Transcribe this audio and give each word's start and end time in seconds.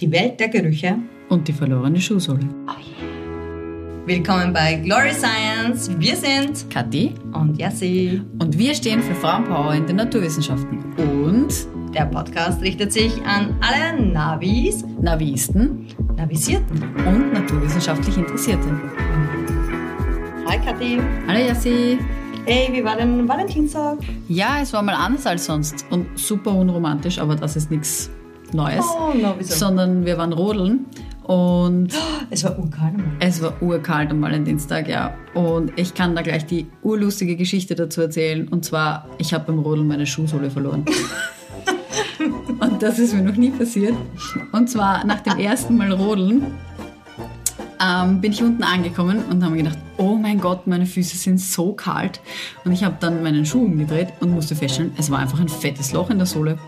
Die 0.00 0.12
Welt 0.12 0.38
der 0.38 0.48
Gerüche. 0.48 0.96
Und 1.28 1.48
die 1.48 1.52
verlorene 1.52 2.00
Schuhsohle. 2.00 2.48
Willkommen 4.06 4.52
bei 4.52 4.76
Glory 4.76 5.12
Science. 5.12 5.90
Wir 5.98 6.14
sind 6.14 6.70
Kathi 6.70 7.14
und 7.34 7.58
Yassi. 7.58 8.22
und 8.38 8.56
wir 8.56 8.74
stehen 8.74 9.02
für 9.02 9.14
Frauenpower 9.16 9.74
in 9.74 9.86
den 9.86 9.96
Naturwissenschaften 9.96 10.78
und 10.96 11.48
Der 11.94 12.06
Podcast 12.06 12.62
richtet 12.62 12.92
sich 12.92 13.12
an 13.24 13.56
alle 13.60 14.00
Navis, 14.12 14.84
Navisten 15.00 15.88
Navisierten. 16.16 16.80
und 17.04 17.32
naturwissenschaftlich 17.32 18.16
Interessierte. 18.16 18.68
Hi 20.46 20.58
Kathi. 20.64 21.00
Hallo 21.26 21.40
Jassi. 21.40 21.98
Hey, 22.46 22.68
wie 22.72 22.84
war 22.84 22.96
denn 22.96 23.28
Valentinstag? 23.28 23.98
Ja, 24.28 24.60
es 24.62 24.72
war 24.72 24.82
mal 24.82 24.94
anders 24.94 25.26
als 25.26 25.44
sonst 25.44 25.84
und 25.90 26.06
super 26.16 26.54
unromantisch, 26.54 27.18
aber 27.18 27.34
das 27.34 27.56
ist 27.56 27.70
nichts 27.70 28.10
Neues. 28.54 28.84
Oh? 28.84 29.12
Sondern 29.40 30.04
wir 30.04 30.18
waren 30.18 30.32
rodeln 30.32 30.86
und 31.28 31.88
Es 32.30 32.44
war 32.44 32.58
urkalt. 32.58 32.94
Es 33.20 33.42
war 33.42 33.62
urkalt 33.62 34.10
am 34.10 34.22
Valentinstag, 34.22 34.88
ja. 34.88 35.14
Und 35.34 35.72
ich 35.76 35.94
kann 35.94 36.14
da 36.14 36.22
gleich 36.22 36.46
die 36.46 36.66
urlustige 36.82 37.36
Geschichte 37.36 37.74
dazu 37.74 38.00
erzählen. 38.00 38.48
Und 38.48 38.64
zwar, 38.64 39.08
ich 39.18 39.32
habe 39.32 39.44
beim 39.46 39.58
Rodeln 39.60 39.86
meine 39.86 40.06
Schuhsohle 40.06 40.50
verloren. 40.50 40.84
und 42.60 42.82
das 42.82 42.98
ist 42.98 43.14
mir 43.14 43.22
noch 43.22 43.36
nie 43.36 43.50
passiert. 43.50 43.94
Und 44.52 44.68
zwar 44.68 45.04
nach 45.06 45.20
dem 45.20 45.38
ersten 45.38 45.76
Mal 45.76 45.92
rodeln 45.92 46.46
ähm, 47.80 48.20
bin 48.20 48.32
ich 48.32 48.42
unten 48.42 48.62
angekommen 48.62 49.22
und 49.30 49.42
habe 49.42 49.54
mir 49.54 49.62
gedacht, 49.62 49.78
oh 49.98 50.16
mein 50.16 50.40
Gott, 50.40 50.66
meine 50.66 50.86
Füße 50.86 51.16
sind 51.16 51.38
so 51.40 51.72
kalt. 51.72 52.20
Und 52.64 52.72
ich 52.72 52.84
habe 52.84 52.96
dann 53.00 53.22
meinen 53.22 53.46
Schuh 53.46 53.64
umgedreht 53.64 54.08
und 54.20 54.30
musste 54.30 54.56
feststellen, 54.56 54.92
es 54.98 55.10
war 55.10 55.18
einfach 55.18 55.40
ein 55.40 55.48
fettes 55.48 55.92
Loch 55.92 56.10
in 56.10 56.18
der 56.18 56.26
Sohle. 56.26 56.58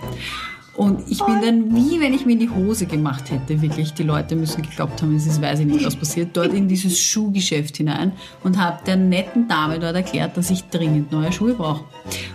Und 0.80 1.10
ich 1.10 1.22
bin 1.22 1.42
dann, 1.42 1.76
wie 1.76 2.00
wenn 2.00 2.14
ich 2.14 2.24
mir 2.24 2.32
in 2.32 2.38
die 2.38 2.48
Hose 2.48 2.86
gemacht 2.86 3.30
hätte, 3.30 3.60
wirklich, 3.60 3.92
die 3.92 4.02
Leute 4.02 4.34
müssen 4.34 4.62
geglaubt 4.62 5.02
haben, 5.02 5.14
es 5.14 5.26
ist, 5.26 5.42
weiß 5.42 5.60
ich 5.60 5.66
nicht, 5.66 5.84
was 5.84 5.94
passiert, 5.94 6.34
dort 6.34 6.54
in 6.54 6.68
dieses 6.68 6.98
Schuhgeschäft 6.98 7.76
hinein 7.76 8.12
und 8.44 8.56
habe 8.56 8.82
der 8.86 8.96
netten 8.96 9.46
Dame 9.46 9.78
dort 9.78 9.94
erklärt, 9.94 10.38
dass 10.38 10.48
ich 10.48 10.64
dringend 10.70 11.12
neue 11.12 11.30
Schuhe 11.32 11.52
brauche. 11.52 11.84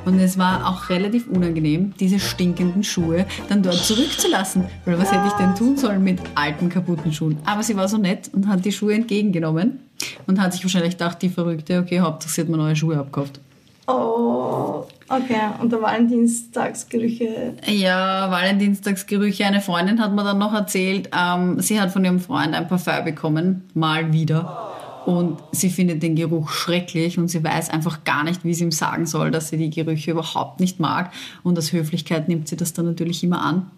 Und 0.05 0.19
es 0.19 0.37
war 0.37 0.69
auch 0.69 0.89
relativ 0.89 1.27
unangenehm, 1.27 1.95
diese 1.99 2.19
stinkenden 2.19 2.83
Schuhe 2.83 3.25
dann 3.49 3.63
dort 3.63 3.77
zurückzulassen, 3.77 4.65
weil 4.85 4.99
was 4.99 5.11
hätte 5.11 5.25
ich 5.25 5.33
denn 5.33 5.55
tun 5.55 5.75
sollen 5.75 6.03
mit 6.03 6.19
alten, 6.35 6.69
kaputten 6.69 7.11
Schuhen? 7.11 7.39
Aber 7.45 7.63
sie 7.63 7.75
war 7.75 7.87
so 7.87 7.97
nett 7.97 8.29
und 8.31 8.47
hat 8.47 8.63
die 8.63 8.71
Schuhe 8.71 8.93
entgegengenommen 8.93 9.79
und 10.27 10.39
hat 10.39 10.53
sich 10.53 10.63
wahrscheinlich 10.63 10.99
gedacht, 10.99 11.19
die 11.23 11.29
Verrückte, 11.29 11.79
okay, 11.79 11.99
Hauptsache 11.99 12.31
sie 12.31 12.41
hat 12.41 12.49
mir 12.49 12.57
neue 12.57 12.75
Schuhe 12.75 12.99
abgekauft. 12.99 13.39
Oh, 13.87 14.85
okay. 15.09 15.41
Und 15.59 15.71
der 15.71 15.81
Valentinstagsgerüche. 15.81 17.53
Ja, 17.67 18.29
Valentinstagsgerüche. 18.29 19.45
Eine 19.45 19.61
Freundin 19.61 20.01
hat 20.01 20.13
mir 20.13 20.23
dann 20.23 20.37
noch 20.37 20.53
erzählt, 20.53 21.09
ähm, 21.17 21.59
sie 21.59 21.79
hat 21.79 21.91
von 21.91 22.03
ihrem 22.03 22.19
Freund 22.19 22.53
ein 22.53 22.67
Parfum 22.67 23.03
bekommen, 23.03 23.63
mal 23.73 24.13
wieder. 24.13 24.71
Und 25.05 25.37
sie 25.51 25.69
findet 25.69 26.01
den 26.01 26.15
Geruch 26.15 26.49
schrecklich 26.49 27.19
und 27.19 27.27
sie 27.27 27.43
weiß 27.43 27.69
einfach 27.69 28.03
gar 28.05 28.23
nicht, 28.23 28.43
wie 28.43 28.55
sie 28.55 28.63
ihm 28.63 28.71
sagen 28.71 29.05
soll, 29.05 29.29
dass 29.29 29.49
sie 29.49 29.57
die 29.57 29.69
Gerüche 29.69 30.11
überhaupt 30.11 30.59
nicht 30.59 30.79
mag. 30.79 31.11
Und 31.43 31.57
aus 31.59 31.71
Höflichkeit 31.71 32.27
nimmt 32.27 32.47
sie 32.47 32.57
das 32.57 32.73
dann 32.73 32.85
natürlich 32.85 33.23
immer 33.23 33.41
an. 33.41 33.69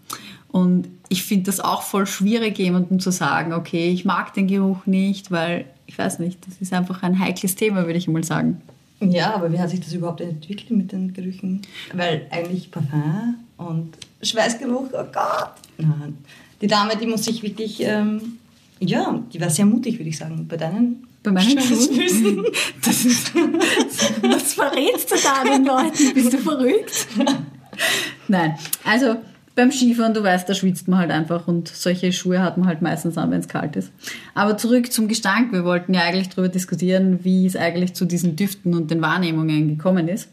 Und 0.50 0.88
ich 1.10 1.24
finde 1.24 1.46
das 1.46 1.60
auch 1.60 1.82
voll 1.82 2.08
schwierig, 2.08 2.58
jemandem 2.58 3.02
zu 3.02 3.12
sagen, 3.12 3.52
okay, 3.52 3.90
ich 3.90 4.06
mag 4.06 4.34
den 4.34 4.48
Geruch 4.48 4.86
nicht, 4.86 5.30
weil 5.30 5.66
ich 5.86 5.98
weiß 5.98 6.20
nicht, 6.20 6.46
das 6.48 6.62
ist 6.62 6.74
einfach 6.74 7.04
ein 7.04 7.20
heikles 7.20 7.56
Thema, 7.56 7.86
würde 7.86 7.98
ich 7.98 8.08
mal 8.08 8.24
sagen. 8.24 8.62
Ja, 9.00 9.36
aber 9.36 9.52
wie 9.52 9.60
hat 9.60 9.70
sich 9.70 9.80
das 9.80 9.94
überhaupt 9.94 10.22
entwickelt 10.22 10.72
mit 10.72 10.92
den 10.92 11.14
Gerüchen? 11.14 11.62
Weil 11.94 12.26
eigentlich 12.32 12.72
Parfum 12.72 13.36
und 13.58 13.98
Schweißgeruch, 14.22 14.90
oh 14.92 15.06
Gott. 15.14 15.54
Nein. 15.78 16.18
Die 16.62 16.68
Dame, 16.68 16.98
die 16.98 17.06
muss 17.06 17.26
sich 17.26 17.44
wirklich, 17.44 17.80
ähm, 17.82 18.40
ja, 18.80 19.24
die 19.32 19.40
war 19.40 19.50
sehr 19.50 19.66
mutig, 19.66 20.00
würde 20.00 20.10
ich 20.10 20.18
sagen, 20.18 20.48
bei 20.48 20.58
deinen 20.58 21.08
Bei 21.22 21.32
meinen 21.32 21.60
Schuhen? 21.60 21.78
Schweißfüßen. 21.78 22.46
Das 22.84 23.06
ist, 23.06 23.36
was 23.36 24.54
verrätst 24.54 25.12
du 25.12 25.16
da 25.24 25.44
den 25.44 25.66
Leuten? 25.66 26.14
Bist 26.14 26.34
du 26.34 26.38
verrückt? 26.40 27.08
Nein, 28.28 28.58
also 28.84 29.18
beim 29.58 29.72
Skifahren, 29.72 30.14
du 30.14 30.24
weißt, 30.24 30.48
da 30.48 30.54
schwitzt 30.54 30.88
man 30.88 31.00
halt 31.00 31.12
einfach 31.12 31.48
und 31.48 31.68
solche 31.68 32.14
Schuhe 32.14 32.42
hat 32.42 32.58
man 32.58 32.68
halt 32.68 32.84
meistens 32.84 33.18
an, 33.18 33.32
wenn 33.32 33.40
es 33.40 33.48
kalt 33.48 33.76
ist. 33.76 33.92
Aber 34.36 34.56
zurück 34.56 34.94
zum 34.94 35.08
Gestank. 35.08 35.52
Wir 35.52 35.66
wollten 35.66 35.96
ja 35.96 36.02
eigentlich 36.02 36.30
darüber 36.30 36.48
diskutieren, 36.48 37.20
wie 37.24 37.46
es 37.48 37.56
eigentlich 37.56 37.94
zu 37.96 38.06
diesen 38.06 38.36
Düften 38.36 38.76
und 38.76 38.92
den 38.92 39.02
Wahrnehmungen 39.02 39.68
gekommen 39.68 40.08
ist. 40.08 40.30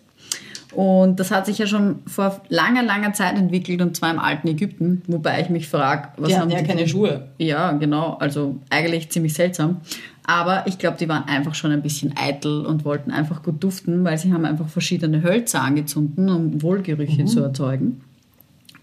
Und 0.72 1.20
das 1.20 1.30
hat 1.30 1.46
sich 1.46 1.56
ja 1.56 1.66
schon 1.66 2.00
vor 2.06 2.42
langer, 2.48 2.82
langer 2.82 3.12
Zeit 3.14 3.38
entwickelt 3.38 3.80
und 3.80 3.96
zwar 3.96 4.10
im 4.10 4.18
alten 4.18 4.48
Ägypten, 4.48 5.02
wobei 5.06 5.40
ich 5.40 5.48
mich 5.48 5.68
frage, 5.68 6.08
was 6.18 6.28
Die 6.28 6.36
haben 6.36 6.50
ja 6.50 6.58
die 6.58 6.66
keine 6.66 6.86
Schuhe. 6.86 7.28
ja, 7.38 7.72
genau. 7.72 8.18
Also 8.20 8.58
eigentlich 8.70 9.08
ziemlich 9.10 9.32
seltsam. 9.32 9.80
Aber 10.26 10.66
ich 10.66 10.78
glaube, 10.78 10.96
die 10.98 11.08
waren 11.08 11.24
einfach 11.28 11.54
schon 11.54 11.70
ein 11.70 11.82
bisschen 11.82 12.14
eitel 12.16 12.66
und 12.66 12.84
wollten 12.84 13.10
einfach 13.10 13.42
gut 13.42 13.62
duften, 13.62 14.04
weil 14.04 14.18
sie 14.18 14.32
haben 14.32 14.44
einfach 14.44 14.68
verschiedene 14.68 15.22
Hölzer 15.22 15.62
angezündet, 15.62 16.18
um 16.18 16.60
Wohlgerüche 16.60 17.24
zu 17.24 17.40
erzeugen. 17.40 18.02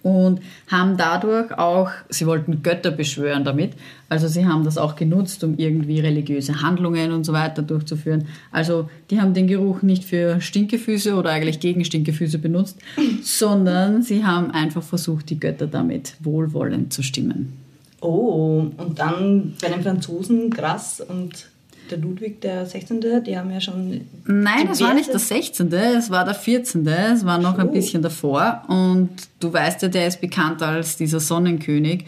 Und 0.04 0.40
haben 0.68 0.98
dadurch 0.98 1.56
auch, 1.58 1.92
sie 2.10 2.26
wollten 2.26 2.64
Götter 2.64 2.90
beschwören 2.90 3.44
damit, 3.44 3.74
also 4.10 4.28
sie 4.28 4.46
haben 4.48 4.64
das 4.64 4.78
auch 4.80 4.96
genutzt, 4.96 5.44
um 5.44 5.58
irgendwie 5.58 6.00
religiöse 6.00 6.62
Handlungen 6.62 7.12
und 7.12 7.24
so 7.24 7.34
weiter 7.34 7.62
durchzuführen. 7.62 8.26
Also 8.52 8.90
die 9.12 9.22
haben 9.22 9.34
den 9.34 9.48
Geruch 9.48 9.84
nicht 9.84 10.04
für 10.04 10.42
Stinkefüße 10.42 11.14
oder 11.14 11.30
eigentlich 11.30 11.60
gegen 11.60 11.86
Stinkefüße 11.86 12.40
benutzt, 12.40 12.80
sondern 13.22 14.02
sie 14.02 14.26
haben 14.26 14.50
einfach 14.52 14.84
versucht, 14.84 15.30
die 15.30 15.40
Götter 15.40 15.68
damit 15.68 16.16
wohlwollend 16.20 16.92
zu 16.92 17.04
stimmen. 17.04 17.54
Oh, 18.02 18.66
und 18.76 18.98
dann 18.98 19.54
bei 19.62 19.70
den 19.70 19.84
Franzosen, 19.84 20.50
Grass 20.50 21.00
und 21.00 21.51
der 21.92 22.00
Ludwig 22.00 22.42
der 22.42 22.66
16., 22.66 23.02
die 23.26 23.38
haben 23.38 23.52
ja 23.52 23.62
schon. 23.62 24.02
Nein, 24.26 24.68
das 24.68 24.82
war 24.82 24.94
nicht 24.94 25.10
der 25.10 25.20
16., 25.20 25.72
es 25.74 26.10
war 26.10 26.26
der 26.26 26.34
14., 26.34 26.88
es 26.88 27.26
war 27.26 27.38
noch 27.38 27.58
ein 27.60 27.68
Oh. 27.70 27.72
bisschen 27.72 28.02
davor. 28.02 28.64
Und 28.68 29.10
du 29.40 29.52
weißt 29.54 29.82
ja, 29.84 29.88
der 29.90 30.08
ist 30.08 30.22
bekannt 30.22 30.62
als 30.64 30.98
dieser 30.98 31.20
Sonnenkönig. 31.20 32.06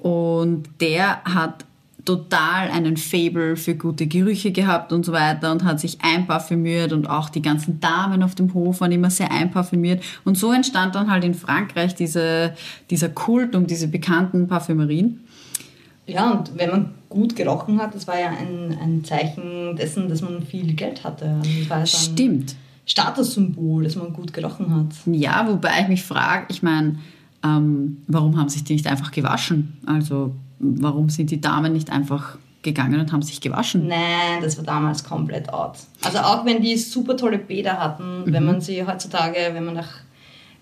Und 0.00 0.64
der 0.80 1.22
hat 1.24 1.64
total 2.04 2.68
einen 2.70 2.96
Fable 2.96 3.56
für 3.56 3.76
gute 3.76 4.08
Gerüche 4.08 4.50
gehabt 4.50 4.92
und 4.92 5.06
so 5.06 5.12
weiter 5.12 5.52
und 5.52 5.62
hat 5.62 5.78
sich 5.78 5.98
einparfümiert 6.02 6.92
und 6.92 7.08
auch 7.08 7.28
die 7.30 7.42
ganzen 7.42 7.78
Damen 7.78 8.24
auf 8.24 8.34
dem 8.34 8.52
Hof 8.54 8.80
waren 8.80 8.90
immer 8.90 9.10
sehr 9.10 9.30
einparfümiert. 9.30 10.02
Und 10.24 10.36
so 10.36 10.52
entstand 10.52 10.96
dann 10.96 11.10
halt 11.10 11.22
in 11.22 11.34
Frankreich 11.34 11.94
diese, 11.94 12.54
dieser 12.90 13.08
Kult 13.08 13.54
um 13.54 13.68
diese 13.68 13.86
bekannten 13.86 14.48
Parfümerien. 14.48 15.20
Ja, 16.12 16.30
und 16.30 16.58
wenn 16.58 16.70
man 16.70 16.94
gut 17.08 17.36
gerochen 17.36 17.80
hat, 17.80 17.94
das 17.94 18.06
war 18.06 18.18
ja 18.18 18.28
ein, 18.28 18.76
ein 18.80 19.04
Zeichen 19.04 19.76
dessen, 19.76 20.08
dass 20.08 20.20
man 20.20 20.42
viel 20.42 20.74
Geld 20.74 21.04
hatte. 21.04 21.40
Stimmt. 21.84 22.56
Statussymbol, 22.84 23.84
dass 23.84 23.96
man 23.96 24.12
gut 24.12 24.32
gerochen 24.32 24.74
hat. 24.74 24.94
Ja, 25.06 25.46
wobei 25.48 25.80
ich 25.82 25.88
mich 25.88 26.02
frage, 26.02 26.46
ich 26.48 26.62
meine, 26.62 26.98
ähm, 27.44 28.02
warum 28.06 28.38
haben 28.38 28.48
sich 28.48 28.64
die 28.64 28.74
nicht 28.74 28.86
einfach 28.86 29.10
gewaschen? 29.10 29.78
Also 29.86 30.34
warum 30.58 31.08
sind 31.08 31.30
die 31.30 31.40
Damen 31.40 31.72
nicht 31.72 31.90
einfach 31.90 32.38
gegangen 32.62 33.00
und 33.00 33.12
haben 33.12 33.22
sich 33.22 33.40
gewaschen? 33.40 33.88
Nein, 33.88 34.40
das 34.40 34.56
war 34.56 34.64
damals 34.64 35.04
komplett 35.04 35.52
out. 35.52 35.78
Also 36.02 36.18
auch 36.18 36.44
wenn 36.44 36.62
die 36.62 36.76
super 36.76 37.16
tolle 37.16 37.38
Bäder 37.38 37.78
hatten, 37.78 38.24
wenn 38.26 38.44
man 38.44 38.60
sie 38.60 38.84
heutzutage, 38.86 39.38
wenn 39.52 39.64
man 39.64 39.74
nach 39.74 39.90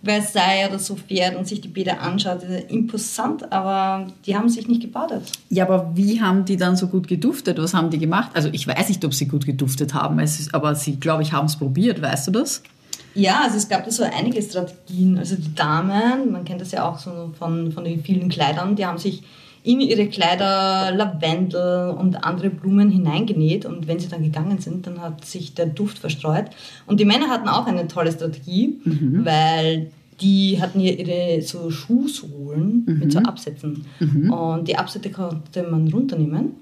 Versailles 0.02 0.68
oder 0.68 0.78
so 0.78 0.96
fährt 0.96 1.36
und 1.36 1.46
sich 1.46 1.60
die 1.60 1.68
Bäder 1.68 2.00
anschaut, 2.00 2.42
ist 2.42 2.50
ja 2.50 2.58
imposant, 2.68 3.52
aber 3.52 4.06
die 4.24 4.34
haben 4.34 4.48
sich 4.48 4.66
nicht 4.66 4.80
gebadet. 4.80 5.30
Ja, 5.50 5.64
aber 5.66 5.92
wie 5.94 6.22
haben 6.22 6.46
die 6.46 6.56
dann 6.56 6.76
so 6.76 6.86
gut 6.86 7.06
geduftet? 7.06 7.58
Was 7.58 7.74
haben 7.74 7.90
die 7.90 7.98
gemacht? 7.98 8.30
Also 8.34 8.48
ich 8.52 8.66
weiß 8.66 8.88
nicht, 8.88 9.04
ob 9.04 9.12
sie 9.12 9.28
gut 9.28 9.44
geduftet 9.44 9.92
haben, 9.92 10.18
ist, 10.18 10.54
aber 10.54 10.74
sie, 10.74 10.96
glaube 10.96 11.22
ich, 11.22 11.32
haben 11.32 11.46
es 11.46 11.56
probiert, 11.56 12.00
weißt 12.00 12.28
du 12.28 12.30
das? 12.32 12.62
Ja, 13.14 13.42
also 13.44 13.56
es 13.56 13.68
gab 13.68 13.84
da 13.84 13.90
so 13.90 14.04
einige 14.04 14.40
Strategien. 14.40 15.18
Also 15.18 15.36
die 15.36 15.54
Damen, 15.54 16.32
man 16.32 16.44
kennt 16.44 16.60
das 16.60 16.72
ja 16.72 16.88
auch 16.88 16.98
so 16.98 17.32
von, 17.38 17.72
von 17.72 17.84
den 17.84 18.02
vielen 18.02 18.28
Kleidern, 18.28 18.76
die 18.76 18.86
haben 18.86 18.98
sich 18.98 19.22
in 19.62 19.80
ihre 19.80 20.06
Kleider 20.06 20.90
Lavendel 20.92 21.90
und 21.90 22.24
andere 22.24 22.50
Blumen 22.50 22.90
hineingenäht 22.90 23.66
und 23.66 23.86
wenn 23.86 23.98
sie 23.98 24.08
dann 24.08 24.22
gegangen 24.22 24.58
sind, 24.58 24.86
dann 24.86 25.00
hat 25.00 25.24
sich 25.24 25.54
der 25.54 25.66
Duft 25.66 25.98
verstreut. 25.98 26.46
Und 26.86 27.00
die 27.00 27.04
Männer 27.04 27.28
hatten 27.28 27.48
auch 27.48 27.66
eine 27.66 27.86
tolle 27.86 28.12
Strategie, 28.12 28.80
weil 29.24 29.90
die 30.20 30.60
hatten 30.60 30.80
ja 30.80 30.92
ihre 30.92 31.42
so 31.42 31.70
Schuhsohlen 31.70 32.84
mit 33.00 33.12
so 33.12 33.18
Absätzen 33.20 33.86
und 34.30 34.68
die 34.68 34.76
Absätze 34.76 35.10
konnte 35.10 35.62
man 35.62 35.88
runternehmen. 35.88 36.52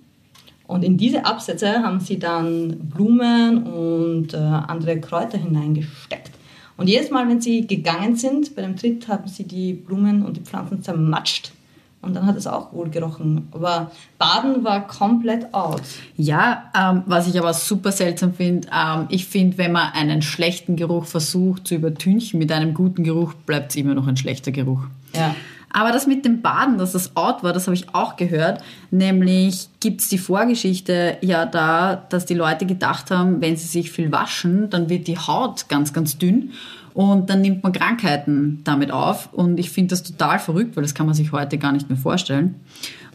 Und 0.67 0.84
in 0.84 0.99
diese 0.99 1.25
Absätze 1.25 1.82
haben 1.82 1.99
sie 1.99 2.19
dann 2.19 2.78
Blumen 2.94 3.62
und 3.62 4.34
äh, 4.34 4.37
andere 4.37 5.00
Kräuter 5.00 5.38
hineingesteckt. 5.38 6.32
Und 6.76 6.88
jedes 6.88 7.11
Mal, 7.11 7.26
wenn 7.26 7.40
sie 7.40 7.67
gegangen 7.67 8.17
sind, 8.17 8.55
bei 8.55 8.61
dem 8.62 8.76
Tritt 8.76 9.08
haben 9.08 9.26
sie 9.26 9.44
die 9.44 9.72
Blumen 9.72 10.25
und 10.25 10.37
die 10.37 10.43
Pflanzen 10.43 10.82
zermatscht. 10.82 11.52
Und 12.00 12.14
dann 12.14 12.26
hat 12.26 12.36
es 12.36 12.46
auch 12.46 12.72
wohl 12.72 12.90
gerochen. 12.90 13.48
Aber 13.50 13.90
Baden 14.18 14.62
war 14.62 14.86
komplett 14.86 15.52
out. 15.52 15.82
Ja, 16.16 16.70
ähm, 16.76 17.02
was 17.06 17.26
ich 17.26 17.38
aber 17.38 17.52
super 17.52 17.90
seltsam 17.90 18.34
finde, 18.34 18.68
ähm, 18.72 19.06
ich 19.08 19.26
finde, 19.26 19.58
wenn 19.58 19.72
man 19.72 19.92
einen 19.92 20.22
schlechten 20.22 20.76
Geruch 20.76 21.06
versucht 21.06 21.66
zu 21.66 21.74
übertünchen 21.74 22.38
mit 22.38 22.52
einem 22.52 22.72
guten 22.72 23.02
Geruch, 23.02 23.34
bleibt 23.34 23.70
es 23.70 23.76
immer 23.76 23.94
noch 23.94 24.06
ein 24.06 24.16
schlechter 24.16 24.52
Geruch. 24.52 24.82
Ja. 25.14 25.34
Aber 25.70 25.92
das 25.92 26.06
mit 26.06 26.24
dem 26.24 26.40
Baden, 26.40 26.78
dass 26.78 26.92
das 26.92 27.14
out 27.16 27.42
war, 27.42 27.52
das 27.52 27.66
habe 27.66 27.74
ich 27.74 27.94
auch 27.94 28.16
gehört. 28.16 28.62
Nämlich 28.90 29.68
gibt 29.80 30.00
es 30.00 30.08
die 30.08 30.18
Vorgeschichte 30.18 31.18
ja 31.20 31.44
da, 31.44 31.96
dass 32.08 32.24
die 32.24 32.34
Leute 32.34 32.64
gedacht 32.64 33.10
haben, 33.10 33.40
wenn 33.40 33.56
sie 33.56 33.66
sich 33.66 33.90
viel 33.90 34.10
waschen, 34.10 34.70
dann 34.70 34.88
wird 34.88 35.06
die 35.08 35.18
Haut 35.18 35.68
ganz, 35.68 35.92
ganz 35.92 36.16
dünn 36.16 36.52
und 36.98 37.30
dann 37.30 37.42
nimmt 37.42 37.62
man 37.62 37.70
Krankheiten 37.70 38.58
damit 38.64 38.90
auf. 38.90 39.32
Und 39.32 39.60
ich 39.60 39.70
finde 39.70 39.90
das 39.90 40.02
total 40.02 40.40
verrückt, 40.40 40.74
weil 40.74 40.82
das 40.82 40.96
kann 40.96 41.06
man 41.06 41.14
sich 41.14 41.30
heute 41.30 41.56
gar 41.56 41.70
nicht 41.70 41.88
mehr 41.88 41.96
vorstellen. 41.96 42.56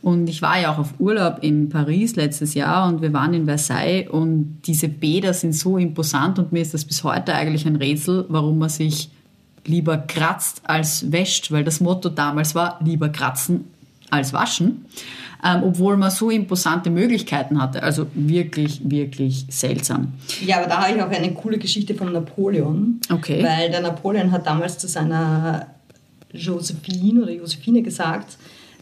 Und 0.02 0.30
ich 0.30 0.42
war 0.42 0.58
ja 0.58 0.72
auch 0.72 0.78
auf 0.78 0.94
Urlaub 1.00 1.40
in 1.42 1.68
Paris 1.68 2.16
letztes 2.16 2.54
Jahr 2.54 2.88
und 2.88 3.02
wir 3.02 3.12
waren 3.12 3.34
in 3.34 3.44
Versailles 3.44 4.08
und 4.10 4.62
diese 4.68 4.88
Bäder 4.88 5.34
sind 5.34 5.52
so 5.52 5.78
imposant 5.78 6.40
und 6.40 6.54
mir 6.54 6.62
ist 6.62 6.74
das 6.74 6.86
bis 6.86 7.04
heute 7.04 7.34
eigentlich 7.34 7.66
ein 7.66 7.76
Rätsel, 7.76 8.26
warum 8.30 8.58
man 8.58 8.70
sich 8.70 9.10
lieber 9.66 9.98
kratzt 9.98 10.62
als 10.64 11.12
wäscht, 11.12 11.52
weil 11.52 11.66
das 11.66 11.82
Motto 11.82 12.08
damals 12.08 12.56
war, 12.56 12.80
lieber 12.82 13.10
kratzen 13.10 13.66
als 14.14 14.34
waschen, 14.34 14.86
ähm, 15.44 15.64
obwohl 15.64 15.98
man 15.98 16.12
so 16.12 16.30
imposante 16.30 16.90
Möglichkeiten 16.90 17.62
hatte. 17.62 17.84
Also 17.84 18.08
wirklich, 18.14 18.82
wirklich 18.84 19.46
seltsam. 19.50 20.14
Ja, 20.46 20.60
aber 20.60 20.68
da 20.68 20.84
habe 20.84 20.96
ich 20.96 21.02
auch 21.02 21.10
eine 21.10 21.34
coole 21.34 21.58
Geschichte 21.58 21.96
von 21.96 22.12
Napoleon. 22.12 23.00
Okay. 23.12 23.44
Weil 23.44 23.70
der 23.72 23.82
Napoleon 23.82 24.32
hat 24.32 24.46
damals 24.46 24.78
zu 24.78 24.88
seiner 24.88 25.68
Josephine 26.32 27.24
oder 27.24 27.32
Josephine 27.32 27.82
gesagt, 27.82 28.38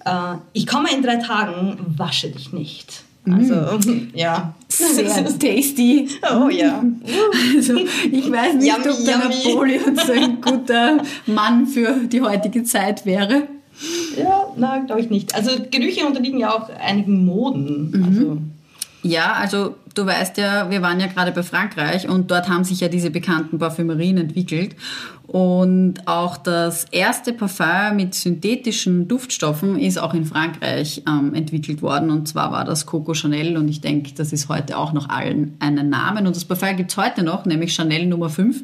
äh, 0.05 0.35
ich 0.53 0.67
komme 0.67 0.89
in 0.93 1.01
drei 1.01 1.17
Tagen, 1.17 1.77
wasche 1.97 2.29
dich 2.29 2.53
nicht. 2.53 3.03
Also, 3.29 3.53
mm. 3.53 4.11
ja. 4.15 4.55
Sehr 4.67 5.25
tasty. 5.39 6.07
Oh 6.33 6.49
ja. 6.49 6.83
Also, 7.55 7.75
ich 7.77 8.31
weiß 8.31 8.55
nicht, 8.55 8.67
yummy, 8.67 8.89
ob 8.89 9.05
der 9.05 9.15
yummy. 9.15 9.35
Napoleon 9.45 9.95
so 9.95 10.11
ein 10.11 10.41
guter 10.41 11.03
Mann 11.27 11.67
für 11.67 12.07
die 12.07 12.21
heutige 12.21 12.63
Zeit 12.63 13.05
wäre. 13.05 13.43
Ja, 14.17 14.47
nein, 14.57 14.85
glaube 14.85 15.01
ich 15.01 15.09
nicht. 15.09 15.35
Also, 15.35 15.51
Gerüche 15.69 16.05
unterliegen 16.05 16.39
ja 16.39 16.51
auch 16.51 16.69
einigen 16.79 17.25
Moden. 17.25 17.91
Mhm. 17.91 18.03
Also. 18.03 18.37
Ja, 19.03 19.33
also 19.33 19.75
du 19.95 20.05
weißt 20.05 20.37
ja, 20.37 20.69
wir 20.69 20.81
waren 20.81 20.99
ja 20.99 21.07
gerade 21.07 21.31
bei 21.31 21.41
Frankreich 21.41 22.07
und 22.07 22.29
dort 22.29 22.47
haben 22.49 22.63
sich 22.63 22.81
ja 22.81 22.87
diese 22.87 23.09
bekannten 23.09 23.57
Parfümerien 23.57 24.17
entwickelt. 24.17 24.75
Und 25.25 26.07
auch 26.07 26.37
das 26.37 26.85
erste 26.91 27.31
Parfum 27.31 27.95
mit 27.95 28.13
synthetischen 28.13 29.07
Duftstoffen 29.07 29.79
ist 29.79 29.97
auch 29.97 30.13
in 30.13 30.25
Frankreich 30.25 31.03
ähm, 31.07 31.33
entwickelt 31.33 31.81
worden. 31.81 32.09
Und 32.09 32.27
zwar 32.27 32.51
war 32.51 32.65
das 32.65 32.85
Coco 32.85 33.13
Chanel. 33.13 33.55
Und 33.55 33.69
ich 33.69 33.79
denke, 33.79 34.11
das 34.13 34.33
ist 34.33 34.49
heute 34.49 34.77
auch 34.77 34.91
noch 34.91 35.07
allen 35.07 35.55
einen 35.59 35.89
Namen. 35.89 36.27
Und 36.27 36.35
das 36.35 36.43
Parfum 36.43 36.75
gibt 36.75 36.91
es 36.91 36.97
heute 36.97 37.23
noch, 37.23 37.45
nämlich 37.45 37.73
Chanel 37.73 38.07
Nummer 38.07 38.29
5. 38.29 38.61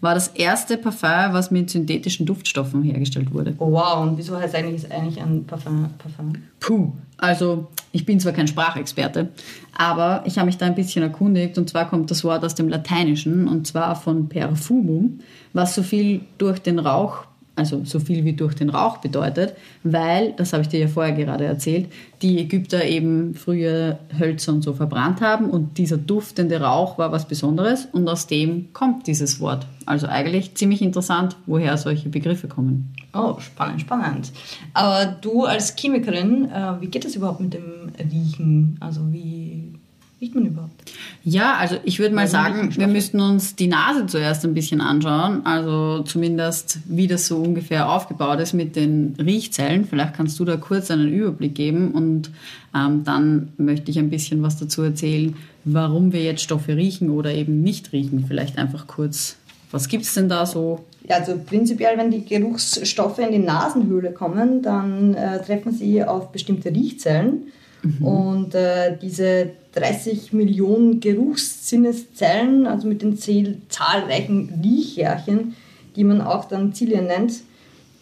War 0.00 0.14
das 0.14 0.28
erste 0.28 0.76
Parfum, 0.76 1.32
was 1.32 1.50
mit 1.50 1.70
synthetischen 1.70 2.26
Duftstoffen 2.26 2.82
hergestellt 2.82 3.32
wurde. 3.32 3.54
Oh 3.58 3.72
wow, 3.72 4.02
und 4.02 4.18
wieso 4.18 4.38
heißt 4.38 4.54
eigentlich 4.54 4.90
eigentlich 4.90 5.20
ein 5.20 5.44
Parfum? 5.44 5.88
Parfum? 5.98 6.32
Puh, 6.60 6.92
also 7.16 7.68
ich 7.92 8.06
bin 8.06 8.20
zwar 8.20 8.32
kein 8.32 8.46
Sprachexperte, 8.48 9.30
aber 9.76 10.22
ich 10.26 10.38
habe 10.38 10.46
mich 10.46 10.58
da 10.58 10.66
ein 10.66 10.74
bisschen 10.74 11.02
erkundigt. 11.02 11.58
Und 11.58 11.68
zwar 11.68 11.88
kommt 11.88 12.10
das 12.10 12.24
Wort 12.24 12.44
aus 12.44 12.54
dem 12.54 12.68
Lateinischen 12.68 13.48
und 13.48 13.66
zwar 13.66 13.96
von 13.96 14.28
perfumum 14.28 15.20
was 15.52 15.74
so 15.74 15.82
viel 15.82 16.22
durch 16.38 16.60
den 16.60 16.78
Rauch, 16.78 17.24
also 17.56 17.84
so 17.84 17.98
viel 18.00 18.24
wie 18.24 18.32
durch 18.32 18.54
den 18.54 18.70
Rauch 18.70 18.98
bedeutet, 18.98 19.54
weil, 19.82 20.32
das 20.32 20.52
habe 20.52 20.62
ich 20.62 20.68
dir 20.68 20.80
ja 20.80 20.88
vorher 20.88 21.12
gerade 21.12 21.44
erzählt, 21.44 21.90
die 22.22 22.38
Ägypter 22.38 22.84
eben 22.84 23.34
früher 23.34 23.98
Hölzer 24.18 24.52
und 24.52 24.62
so 24.62 24.72
verbrannt 24.72 25.20
haben 25.20 25.50
und 25.50 25.78
dieser 25.78 25.96
duftende 25.96 26.60
Rauch 26.60 26.98
war 26.98 27.12
was 27.12 27.26
Besonderes 27.26 27.86
und 27.92 28.08
aus 28.08 28.26
dem 28.26 28.72
kommt 28.72 29.06
dieses 29.06 29.40
Wort. 29.40 29.66
Also 29.86 30.06
eigentlich 30.06 30.54
ziemlich 30.54 30.82
interessant, 30.82 31.36
woher 31.46 31.76
solche 31.76 32.08
Begriffe 32.08 32.48
kommen. 32.48 32.94
Oh, 33.12 33.38
spannend, 33.40 33.80
spannend. 33.80 34.32
Aber 34.72 35.06
du 35.06 35.44
als 35.44 35.74
Chemikerin, 35.76 36.50
äh, 36.50 36.80
wie 36.80 36.86
geht 36.86 37.04
es 37.04 37.16
überhaupt 37.16 37.40
mit 37.40 37.54
dem 37.54 37.90
Riechen? 37.98 38.76
Also 38.80 39.12
wie 39.12 39.79
riecht 40.20 40.34
man 40.34 40.46
überhaupt? 40.46 40.92
Ja, 41.24 41.56
also 41.56 41.76
ich 41.84 41.98
würde 41.98 42.14
mal 42.14 42.28
sagen, 42.28 42.76
wir 42.76 42.86
müssten 42.86 43.20
uns 43.20 43.56
die 43.56 43.68
Nase 43.68 44.06
zuerst 44.06 44.44
ein 44.44 44.54
bisschen 44.54 44.80
anschauen. 44.80 45.46
Also 45.46 46.02
zumindest, 46.02 46.78
wie 46.86 47.06
das 47.06 47.26
so 47.26 47.38
ungefähr 47.38 47.90
aufgebaut 47.90 48.40
ist 48.40 48.52
mit 48.52 48.76
den 48.76 49.16
Riechzellen. 49.18 49.86
Vielleicht 49.86 50.14
kannst 50.14 50.38
du 50.38 50.44
da 50.44 50.56
kurz 50.56 50.90
einen 50.90 51.08
Überblick 51.08 51.54
geben 51.54 51.92
und 51.92 52.30
ähm, 52.74 53.04
dann 53.04 53.52
möchte 53.56 53.90
ich 53.90 53.98
ein 53.98 54.10
bisschen 54.10 54.42
was 54.42 54.58
dazu 54.58 54.82
erzählen, 54.82 55.36
warum 55.64 56.12
wir 56.12 56.22
jetzt 56.22 56.42
Stoffe 56.42 56.76
riechen 56.76 57.10
oder 57.10 57.32
eben 57.32 57.62
nicht 57.62 57.92
riechen. 57.92 58.24
Vielleicht 58.28 58.58
einfach 58.58 58.86
kurz, 58.86 59.36
was 59.70 59.88
gibt 59.88 60.04
es 60.04 60.14
denn 60.14 60.28
da 60.28 60.44
so? 60.46 60.84
Ja, 61.08 61.16
also 61.16 61.38
prinzipiell, 61.44 61.96
wenn 61.96 62.10
die 62.10 62.24
Geruchsstoffe 62.24 63.18
in 63.18 63.32
die 63.32 63.38
Nasenhöhle 63.38 64.12
kommen, 64.12 64.62
dann 64.62 65.14
äh, 65.14 65.42
treffen 65.42 65.72
sie 65.72 66.04
auf 66.04 66.30
bestimmte 66.30 66.70
Riechzellen. 66.70 67.48
Mhm. 67.82 68.06
Und 68.06 68.54
äh, 68.54 68.96
diese 69.00 69.50
30 69.72 70.32
Millionen 70.32 71.00
Geruchssinneszellen, 71.00 72.66
also 72.66 72.88
mit 72.88 73.02
den 73.02 73.16
zahlreichen 73.16 74.60
Riechhärchen, 74.62 75.54
die 75.96 76.04
man 76.04 76.20
auch 76.20 76.46
dann 76.46 76.72
Zilien 76.72 77.06
nennt, 77.06 77.42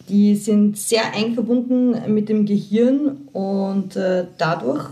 die 0.09 0.35
sind 0.35 0.77
sehr 0.77 1.13
eng 1.13 1.35
verbunden 1.35 1.95
mit 2.11 2.29
dem 2.29 2.45
Gehirn 2.45 3.27
und 3.31 3.95
äh, 3.95 4.25
dadurch 4.37 4.89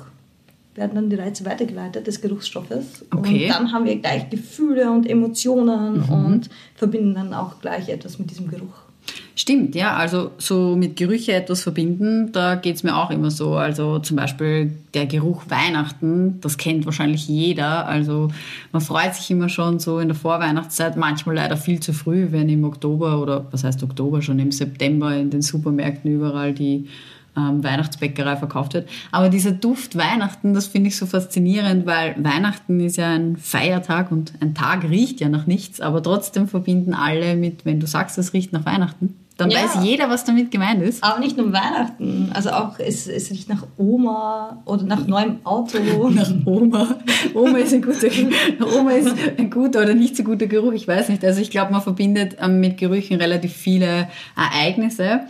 werden 0.75 0.93
dann 0.93 1.09
die 1.09 1.15
Reize 1.15 1.43
weitergeleitet 1.43 2.05
des 2.05 2.21
Geruchsstoffes. 2.21 3.03
Okay. 3.11 3.45
Und 3.45 3.49
dann 3.49 3.71
haben 3.73 3.85
wir 3.85 3.95
gleich 3.97 4.29
Gefühle 4.29 4.91
und 4.91 5.09
Emotionen 5.09 6.05
mhm. 6.05 6.25
und 6.25 6.49
verbinden 6.75 7.15
dann 7.15 7.33
auch 7.33 7.59
gleich 7.59 7.89
etwas 7.89 8.19
mit 8.19 8.29
diesem 8.29 8.47
Geruch. 8.47 8.86
Stimmt, 9.39 9.75
ja. 9.75 9.95
Also 9.95 10.31
so 10.39 10.75
mit 10.75 10.95
Gerüche 10.95 11.31
etwas 11.33 11.61
verbinden, 11.61 12.31
da 12.31 12.55
geht 12.55 12.75
es 12.77 12.81
mir 12.81 12.97
auch 12.97 13.11
immer 13.11 13.29
so. 13.29 13.53
Also 13.53 13.99
zum 13.99 14.17
Beispiel 14.17 14.75
der 14.95 15.05
Geruch 15.05 15.43
Weihnachten, 15.47 16.41
das 16.41 16.57
kennt 16.57 16.85
wahrscheinlich 16.85 17.27
jeder. 17.27 17.85
Also 17.85 18.29
man 18.71 18.81
freut 18.81 19.13
sich 19.13 19.29
immer 19.29 19.47
schon 19.47 19.77
so 19.77 19.99
in 19.99 20.07
der 20.07 20.17
Vorweihnachtszeit, 20.17 20.97
manchmal 20.97 21.35
leider 21.35 21.55
viel 21.55 21.79
zu 21.79 21.93
früh, 21.93 22.31
wenn 22.31 22.49
im 22.49 22.63
Oktober 22.63 23.21
oder 23.21 23.45
was 23.51 23.63
heißt 23.63 23.83
Oktober, 23.83 24.23
schon 24.23 24.39
im 24.39 24.51
September 24.51 25.15
in 25.15 25.29
den 25.29 25.43
Supermärkten 25.43 26.11
überall 26.11 26.53
die 26.53 26.87
ähm, 27.37 27.63
Weihnachtsbäckerei 27.63 28.37
verkauft 28.37 28.73
wird. 28.73 28.89
Aber 29.11 29.29
dieser 29.29 29.51
Duft 29.51 29.95
Weihnachten, 29.95 30.55
das 30.55 30.65
finde 30.65 30.87
ich 30.87 30.97
so 30.97 31.05
faszinierend, 31.05 31.85
weil 31.85 32.15
Weihnachten 32.17 32.79
ist 32.79 32.97
ja 32.97 33.11
ein 33.11 33.37
Feiertag 33.37 34.11
und 34.11 34.33
ein 34.39 34.55
Tag 34.55 34.89
riecht 34.89 35.19
ja 35.19 35.29
nach 35.29 35.45
nichts, 35.45 35.79
aber 35.79 36.01
trotzdem 36.01 36.47
verbinden 36.47 36.95
alle 36.95 37.35
mit, 37.35 37.65
wenn 37.65 37.79
du 37.79 37.85
sagst, 37.85 38.17
es 38.17 38.33
riecht 38.33 38.51
nach 38.51 38.65
Weihnachten. 38.65 39.13
Dann 39.37 39.51
ja. 39.51 39.59
weiß 39.59 39.83
jeder, 39.83 40.09
was 40.09 40.25
damit 40.25 40.51
gemeint 40.51 40.81
ist. 40.81 41.03
Aber 41.03 41.19
nicht 41.19 41.37
nur 41.37 41.53
Weihnachten. 41.53 42.31
Also 42.33 42.49
auch, 42.49 42.79
es, 42.79 43.07
es 43.07 43.29
riecht 43.29 43.49
nach 43.49 43.65
Oma 43.77 44.61
oder 44.65 44.83
nach 44.83 45.05
neuem 45.05 45.39
Auto. 45.43 45.77
nach 46.09 46.31
Oma. 46.45 46.95
Oma 47.33 47.57
ist 47.59 47.73
ein 47.73 47.81
guter, 47.81 48.07
Oma 48.77 48.91
ist 48.91 49.15
ein 49.37 49.49
guter 49.49 49.81
oder 49.81 49.93
nicht 49.93 50.15
so 50.15 50.23
guter 50.23 50.47
Geruch. 50.47 50.73
Ich 50.73 50.87
weiß 50.87 51.09
nicht. 51.09 51.23
Also 51.23 51.41
ich 51.41 51.51
glaube, 51.51 51.71
man 51.71 51.81
verbindet 51.81 52.37
ähm, 52.41 52.59
mit 52.59 52.77
Gerüchen 52.77 53.17
relativ 53.17 53.53
viele 53.53 54.09
Ereignisse 54.35 55.21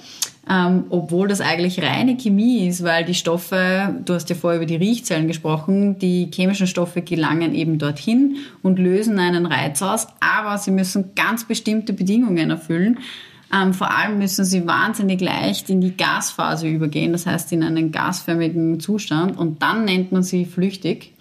ähm, 0.50 0.86
obwohl 0.90 1.28
das 1.28 1.42
eigentlich 1.42 1.82
reine 1.82 2.16
Chemie 2.16 2.68
ist, 2.68 2.84
weil 2.84 3.04
die 3.04 3.14
Stoffe, 3.14 3.96
du 4.06 4.14
hast 4.14 4.30
ja 4.30 4.36
vorher 4.36 4.58
über 4.60 4.66
die 4.66 4.78
Riechzellen 4.78 5.28
gesprochen, 5.28 6.00
die 6.00 6.30
chemischen 6.34 6.68
Stoffe 6.68 7.02
gelangen 7.02 7.54
eben 7.54 7.80
dorthin 7.80 8.38
und 8.64 8.80
lösen 8.80 9.20
einen 9.20 9.46
Reiz 9.46 9.82
aus, 9.82 10.08
aber 10.20 10.58
sie 10.58 10.72
müssen 10.72 11.12
ganz 11.16 11.44
bestimmte 11.44 11.94
Bedingungen 11.94 12.50
erfüllen. 12.50 13.00
Ähm, 13.54 13.74
vor 13.74 13.96
allem 13.96 14.18
müssen 14.18 14.44
sie 14.44 14.68
wahnsinnig 14.68 15.22
leicht 15.22 15.70
in 15.70 15.80
die 15.80 15.96
Gasphase 15.96 16.68
übergehen, 16.68 17.14
das 17.14 17.26
heißt 17.26 17.52
in 17.54 17.64
einen 17.64 17.92
gasförmigen 17.92 18.80
Zustand 18.80 19.38
und 19.38 19.62
dann 19.62 19.86
nennt 19.86 20.12
man 20.12 20.24
sie 20.24 20.46
flüchtig. 20.46 21.14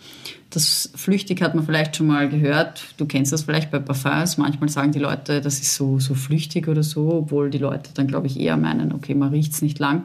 Das 0.50 0.90
flüchtig 0.95 1.42
hat 1.42 1.54
man 1.54 1.64
vielleicht 1.64 1.97
schon 1.97 2.06
mal 2.06 2.28
gehört. 2.28 2.83
Du 2.97 3.06
kennst 3.06 3.33
das 3.33 3.42
vielleicht 3.42 3.71
bei 3.71 3.78
Parfums. 3.78 4.38
Manchmal 4.38 4.68
sagen 4.71 4.92
die 4.92 4.99
Leute, 4.99 5.40
das 5.40 5.61
ist 5.61 5.75
so, 5.75 5.99
so 6.00 6.14
flüchtig 6.14 6.66
oder 6.68 6.83
so, 6.83 7.12
obwohl 7.12 7.50
die 7.50 7.59
Leute 7.59 7.90
dann, 7.95 8.06
glaube 8.06 8.26
ich, 8.26 8.40
eher 8.40 8.56
meinen, 8.56 8.92
okay, 8.92 9.14
man 9.14 9.30
riecht 9.30 9.52
es 9.52 9.62
nicht 9.62 9.78
lang. 9.78 10.04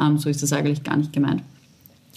Ähm, 0.00 0.16
so 0.16 0.30
ist 0.30 0.42
das 0.42 0.52
eigentlich 0.52 0.84
gar 0.84 0.96
nicht 0.96 1.12
gemeint. 1.12 1.42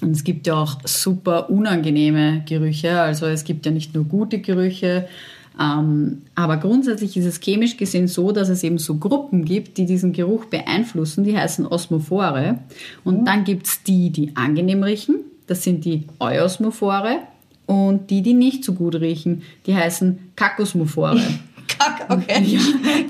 Und 0.01 0.11
es 0.11 0.23
gibt 0.23 0.47
ja 0.47 0.55
auch 0.55 0.77
super 0.85 1.49
unangenehme 1.49 2.43
Gerüche. 2.47 2.99
Also 2.99 3.25
es 3.25 3.43
gibt 3.43 3.65
ja 3.65 3.71
nicht 3.71 3.93
nur 3.93 4.03
gute 4.05 4.39
Gerüche, 4.39 5.07
aber 5.55 6.57
grundsätzlich 6.57 7.15
ist 7.15 7.25
es 7.25 7.39
chemisch 7.39 7.77
gesehen 7.77 8.07
so, 8.07 8.31
dass 8.31 8.49
es 8.49 8.63
eben 8.63 8.79
so 8.79 8.95
Gruppen 8.95 9.45
gibt, 9.45 9.77
die 9.77 9.85
diesen 9.85 10.11
Geruch 10.11 10.45
beeinflussen. 10.45 11.23
Die 11.23 11.37
heißen 11.37 11.67
Osmophore. 11.67 12.59
Und 13.03 13.21
mhm. 13.21 13.25
dann 13.25 13.43
gibt 13.43 13.67
es 13.67 13.83
die, 13.83 14.09
die 14.09 14.35
angenehm 14.35 14.83
riechen. 14.83 15.17
Das 15.47 15.63
sind 15.63 15.85
die 15.85 16.05
Eosmophore. 16.19 17.19
Und 17.65 18.09
die, 18.09 18.21
die 18.21 18.33
nicht 18.33 18.63
so 18.63 18.73
gut 18.73 18.95
riechen, 18.95 19.43
die 19.65 19.75
heißen 19.75 20.31
Kakosmophore. 20.35 21.21
Kack, 21.77 22.05
okay. 22.09 22.41
Ja, 22.43 22.59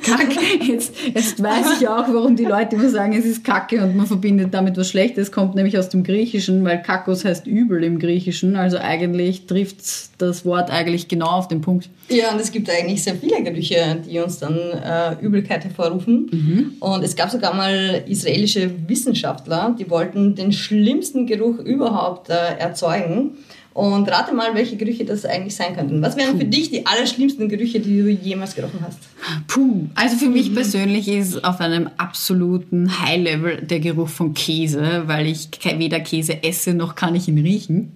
Kack. 0.01 0.29
Jetzt, 0.67 0.93
jetzt 1.13 1.41
weiß 1.41 1.79
ich 1.79 1.87
auch, 1.87 2.05
warum 2.11 2.35
die 2.35 2.45
Leute 2.45 2.75
immer 2.75 2.89
sagen, 2.89 3.13
es 3.13 3.25
ist 3.25 3.43
Kacke 3.43 3.83
und 3.83 3.95
man 3.95 4.05
verbindet 4.05 4.53
damit 4.53 4.77
was 4.77 4.89
Schlechtes. 4.89 5.31
Kommt 5.31 5.55
nämlich 5.55 5.77
aus 5.77 5.89
dem 5.89 6.03
Griechischen, 6.03 6.63
weil 6.63 6.81
Kakos 6.81 7.25
heißt 7.25 7.47
übel 7.47 7.83
im 7.83 7.99
Griechischen. 7.99 8.55
Also 8.55 8.77
eigentlich 8.77 9.45
trifft 9.45 9.77
das 10.17 10.45
Wort 10.45 10.69
eigentlich 10.71 11.07
genau 11.07 11.27
auf 11.27 11.47
den 11.47 11.61
Punkt. 11.61 11.89
Ja, 12.09 12.31
und 12.31 12.39
es 12.39 12.51
gibt 12.51 12.69
eigentlich 12.69 13.03
sehr 13.03 13.15
viele 13.15 13.41
Gerüche, 13.43 13.97
die 14.07 14.19
uns 14.19 14.39
dann 14.39 14.55
äh, 14.55 15.15
Übelkeit 15.21 15.63
hervorrufen. 15.63 16.29
Mhm. 16.31 16.71
Und 16.79 17.03
es 17.03 17.15
gab 17.15 17.29
sogar 17.29 17.53
mal 17.53 18.03
israelische 18.07 18.71
Wissenschaftler, 18.87 19.75
die 19.77 19.89
wollten 19.89 20.35
den 20.35 20.51
schlimmsten 20.51 21.25
Geruch 21.25 21.59
überhaupt 21.59 22.29
äh, 22.29 22.57
erzeugen. 22.59 23.37
Und 23.73 24.07
rate 24.11 24.33
mal, 24.35 24.53
welche 24.53 24.77
Gerüche 24.77 25.03
das 25.03 25.25
eigentlich 25.25 25.55
sein 25.55 25.75
könnten. 25.75 26.01
Was 26.03 26.15
wären 26.15 26.33
Puh. 26.33 26.39
für 26.39 26.45
dich 26.45 26.69
die 26.69 26.85
allerschlimmsten 26.85 27.49
Gerüche, 27.49 27.79
die 27.79 28.03
du 28.03 28.09
jemals 28.09 28.53
gerochen 28.53 28.79
hast? 28.85 28.99
Puh, 29.47 29.87
also 29.95 30.15
für 30.17 30.29
mich 30.29 30.51
mhm. 30.51 30.55
persönlich 30.55 31.07
ist 31.07 31.43
auf 31.43 31.59
einem 31.59 31.89
absoluten 31.97 32.99
High-Level 33.01 33.61
der 33.63 33.79
Geruch 33.79 34.09
von 34.09 34.35
Käse, 34.35 35.03
weil 35.07 35.25
ich 35.25 35.49
weder 35.63 35.99
Käse 36.01 36.43
esse 36.43 36.75
noch 36.75 36.93
kann 36.95 37.15
ich 37.15 37.27
ihn 37.27 37.39
riechen. 37.39 37.93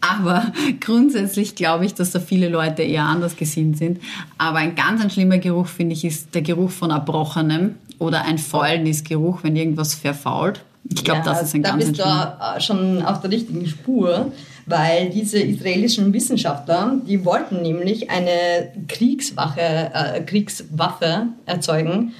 Aber 0.00 0.52
grundsätzlich 0.80 1.54
glaube 1.54 1.86
ich, 1.86 1.94
dass 1.94 2.10
da 2.10 2.18
viele 2.18 2.48
Leute 2.48 2.82
eher 2.82 3.04
anders 3.04 3.36
gesinnt 3.36 3.78
sind. 3.78 4.00
Aber 4.36 4.58
ein 4.58 4.74
ganz 4.74 5.00
ein 5.00 5.10
schlimmer 5.10 5.38
Geruch, 5.38 5.68
finde 5.68 5.94
ich, 5.94 6.04
ist 6.04 6.34
der 6.34 6.42
Geruch 6.42 6.70
von 6.70 6.90
Erbrochenem 6.90 7.76
oder 8.00 8.24
ein 8.24 8.38
Fäulnisgeruch, 8.38 9.44
wenn 9.44 9.54
irgendwas 9.54 9.94
verfault. 9.94 10.64
Ich 10.90 11.04
glaube, 11.04 11.20
ja, 11.20 11.24
das 11.24 11.42
ist 11.44 11.54
ein 11.54 11.62
da 11.62 11.70
ganz 11.70 11.84
bist 11.84 11.98
du 11.98 12.60
schon 12.60 13.02
auf 13.02 13.20
der 13.20 13.30
richtigen 13.30 13.66
Spur 13.66 14.32
weil 14.66 15.10
diese 15.10 15.38
israelischen 15.38 16.12
Wissenschaftler, 16.12 16.98
die 17.06 17.24
wollten 17.24 17.62
nämlich 17.62 18.10
eine 18.10 18.72
Kriegswache, 18.88 19.60
äh, 19.60 20.20
Kriegswaffe 20.22 21.28
erzeugen 21.46 22.12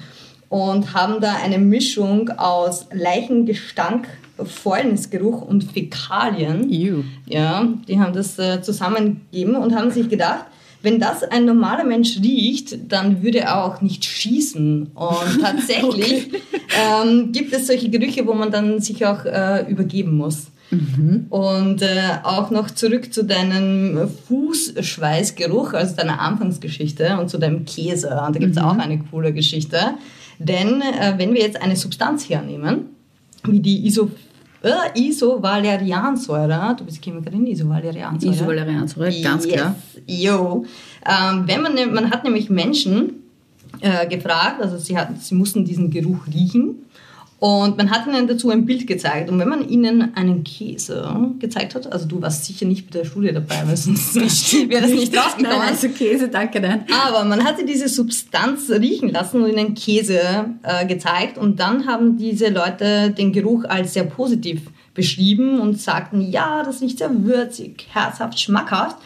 und 0.49 0.93
haben 0.93 1.21
da 1.21 1.35
eine 1.43 1.57
Mischung 1.57 2.29
aus 2.29 2.87
Leichengestank, 2.91 4.07
Fäulnisgeruch 4.43 5.41
und 5.41 5.63
Fäkalien. 5.63 6.69
Ew. 6.71 7.03
Ja, 7.25 7.67
die 7.87 7.99
haben 7.99 8.13
das 8.13 8.37
äh, 8.37 8.61
zusammengegeben 8.61 9.55
und 9.55 9.75
haben 9.75 9.91
sich 9.91 10.09
gedacht, 10.09 10.45
wenn 10.81 10.99
das 10.99 11.23
ein 11.23 11.45
normaler 11.45 11.83
Mensch 11.83 12.19
riecht, 12.21 12.91
dann 12.91 13.23
würde 13.23 13.39
er 13.39 13.65
auch 13.65 13.81
nicht 13.81 14.05
schießen. 14.05 14.91
Und 14.93 15.41
tatsächlich 15.41 16.27
okay. 16.27 16.41
ähm, 17.03 17.31
gibt 17.31 17.53
es 17.53 17.67
solche 17.67 17.89
Gerüche, 17.89 18.27
wo 18.27 18.33
man 18.33 18.51
dann 18.51 18.79
sich 18.79 19.03
auch 19.05 19.25
äh, 19.25 19.65
übergeben 19.67 20.15
muss. 20.15 20.51
Mhm. 20.75 21.25
Und 21.29 21.81
äh, 21.81 22.17
auch 22.23 22.51
noch 22.51 22.69
zurück 22.71 23.13
zu 23.13 23.23
deinem 23.23 24.07
Fußschweißgeruch, 24.27 25.73
also 25.73 25.95
deiner 25.95 26.19
Anfangsgeschichte 26.19 27.17
und 27.19 27.29
zu 27.29 27.37
deinem 27.37 27.65
Käse. 27.65 28.09
Und 28.25 28.35
da 28.35 28.39
gibt 28.39 28.55
es 28.55 28.61
mhm. 28.61 28.67
auch 28.67 28.77
eine 28.77 28.99
coole 29.11 29.33
Geschichte. 29.33 29.77
Denn 30.39 30.81
äh, 30.81 31.13
wenn 31.17 31.33
wir 31.33 31.41
jetzt 31.41 31.61
eine 31.61 31.75
Substanz 31.75 32.29
hernehmen, 32.29 32.87
wie 33.43 33.59
die 33.59 33.85
Iso 33.85 34.11
äh, 34.63 34.99
Isovaleriansäure, 34.99 36.75
du 36.77 36.85
bist 36.85 37.03
Chemikerin, 37.03 37.45
Isovaleriansäure. 37.45 38.33
Isovaleriansäure, 38.33 39.21
ganz 39.21 39.45
yes. 39.45 39.53
klar. 39.53 39.75
Jo. 40.07 40.65
Ähm, 41.05 41.43
wenn 41.45 41.61
man, 41.61 41.75
ne, 41.75 41.85
man 41.85 42.09
hat 42.09 42.23
nämlich 42.23 42.49
Menschen 42.49 43.13
äh, 43.81 44.07
gefragt, 44.07 44.61
also 44.61 44.77
sie, 44.77 44.97
hat, 44.97 45.21
sie 45.21 45.35
mussten 45.35 45.65
diesen 45.65 45.91
Geruch 45.91 46.25
riechen 46.33 46.84
und 47.45 47.77
man 47.77 47.91
hat 47.91 48.07
ihnen 48.07 48.25
dazu 48.25 48.49
ein 48.49 48.65
Bild 48.65 48.87
gezeigt. 48.87 49.29
Und 49.29 49.37
wenn 49.37 49.47
man 49.47 49.69
ihnen 49.69 50.15
einen 50.15 50.43
Käse 50.43 51.31
gezeigt 51.37 51.75
hat, 51.75 51.93
also 51.93 52.07
du 52.07 52.19
warst 52.19 52.43
sicher 52.43 52.65
nicht 52.65 52.89
bei 52.89 52.97
der 52.97 53.05
Studie 53.05 53.31
dabei, 53.31 53.61
weil 53.67 53.77
sonst 53.77 54.15
wäre 54.15 54.81
das 54.81 54.89
nicht 54.89 55.15
rausgekommen. 55.15 55.59
Nein, 55.59 55.69
also 55.69 55.89
Käse, 55.89 56.29
danke, 56.29 56.59
nein. 56.59 56.85
Aber 57.05 57.23
man 57.23 57.43
hatte 57.43 57.63
diese 57.63 57.87
Substanz 57.87 58.71
riechen 58.71 59.11
lassen 59.11 59.43
und 59.43 59.51
ihnen 59.51 59.75
Käse 59.75 60.21
äh, 60.63 60.87
gezeigt. 60.87 61.37
Und 61.37 61.59
dann 61.59 61.85
haben 61.85 62.17
diese 62.17 62.49
Leute 62.49 63.11
den 63.11 63.31
Geruch 63.31 63.63
als 63.65 63.93
sehr 63.93 64.05
positiv 64.05 64.61
beschrieben 64.95 65.59
und 65.59 65.79
sagten, 65.79 66.21
ja, 66.21 66.63
das 66.63 66.81
riecht 66.81 66.97
sehr 66.97 67.11
würzig, 67.25 67.85
herzhaft, 67.91 68.39
schmackhaft. 68.39 68.97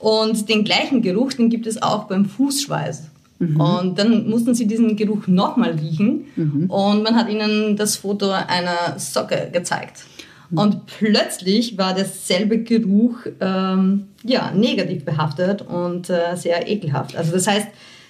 Und 0.00 0.48
den 0.48 0.64
gleichen 0.64 1.02
Geruch, 1.02 1.34
den 1.34 1.50
gibt 1.50 1.68
es 1.68 1.80
auch 1.80 2.08
beim 2.08 2.24
Fußschweiß. 2.24 3.10
Mhm. 3.38 3.60
Und 3.60 3.98
dann 3.98 4.28
mussten 4.28 4.54
sie 4.54 4.66
diesen 4.66 4.96
Geruch 4.96 5.26
nochmal 5.26 5.72
riechen 5.72 6.26
mhm. 6.36 6.70
und 6.70 7.02
man 7.02 7.14
hat 7.16 7.28
ihnen 7.28 7.76
das 7.76 7.96
Foto 7.96 8.30
einer 8.30 8.98
Socke 8.98 9.50
gezeigt. 9.52 10.04
Mhm. 10.50 10.58
Und 10.58 10.86
plötzlich 10.86 11.76
war 11.76 11.94
derselbe 11.94 12.58
Geruch 12.58 13.18
ähm, 13.40 14.08
ja, 14.24 14.50
negativ 14.52 15.04
behaftet 15.04 15.62
und 15.62 16.08
äh, 16.08 16.36
sehr 16.36 16.68
ekelhaft. 16.68 17.16
Also 17.16 17.32
das 17.32 17.46
heißt, 17.46 17.68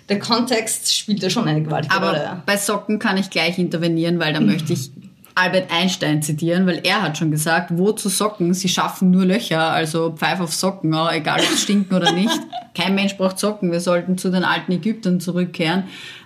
der 0.08 0.20
Kontext 0.20 0.96
spielt 0.96 1.22
da 1.22 1.30
schon 1.30 1.48
eine 1.48 1.62
gewaltige 1.62 1.94
Aber 1.94 2.10
Rolle. 2.10 2.42
Bei 2.46 2.56
Socken 2.56 3.00
kann 3.00 3.16
ich 3.16 3.30
gleich 3.30 3.58
intervenieren, 3.58 4.20
weil 4.20 4.32
da 4.32 4.40
möchte 4.40 4.72
ich 4.72 4.92
Albert 5.38 5.70
Einstein 5.70 6.22
zitieren, 6.22 6.66
weil 6.66 6.80
er 6.82 7.02
hat 7.02 7.18
schon 7.18 7.30
gesagt, 7.30 7.70
wo 7.74 7.92
zu 7.92 8.08
Socken, 8.08 8.54
sie 8.54 8.70
schaffen 8.70 9.10
nur 9.10 9.26
Löcher, 9.26 9.70
also 9.70 10.12
pfeif 10.12 10.40
auf 10.40 10.54
Socken, 10.54 10.94
egal 11.12 11.40
ob 11.40 11.52
es 11.52 11.62
stinken 11.62 11.94
oder 11.94 12.12
nicht. 12.12 12.40
Kein 12.74 12.94
Mensch 12.94 13.18
braucht 13.18 13.38
Socken, 13.38 13.70
wir 13.70 13.80
sollten 13.80 14.16
zu 14.16 14.30
den 14.30 14.44
alten 14.44 14.72
Ägyptern 14.72 15.20
zurückkehren. 15.20 15.84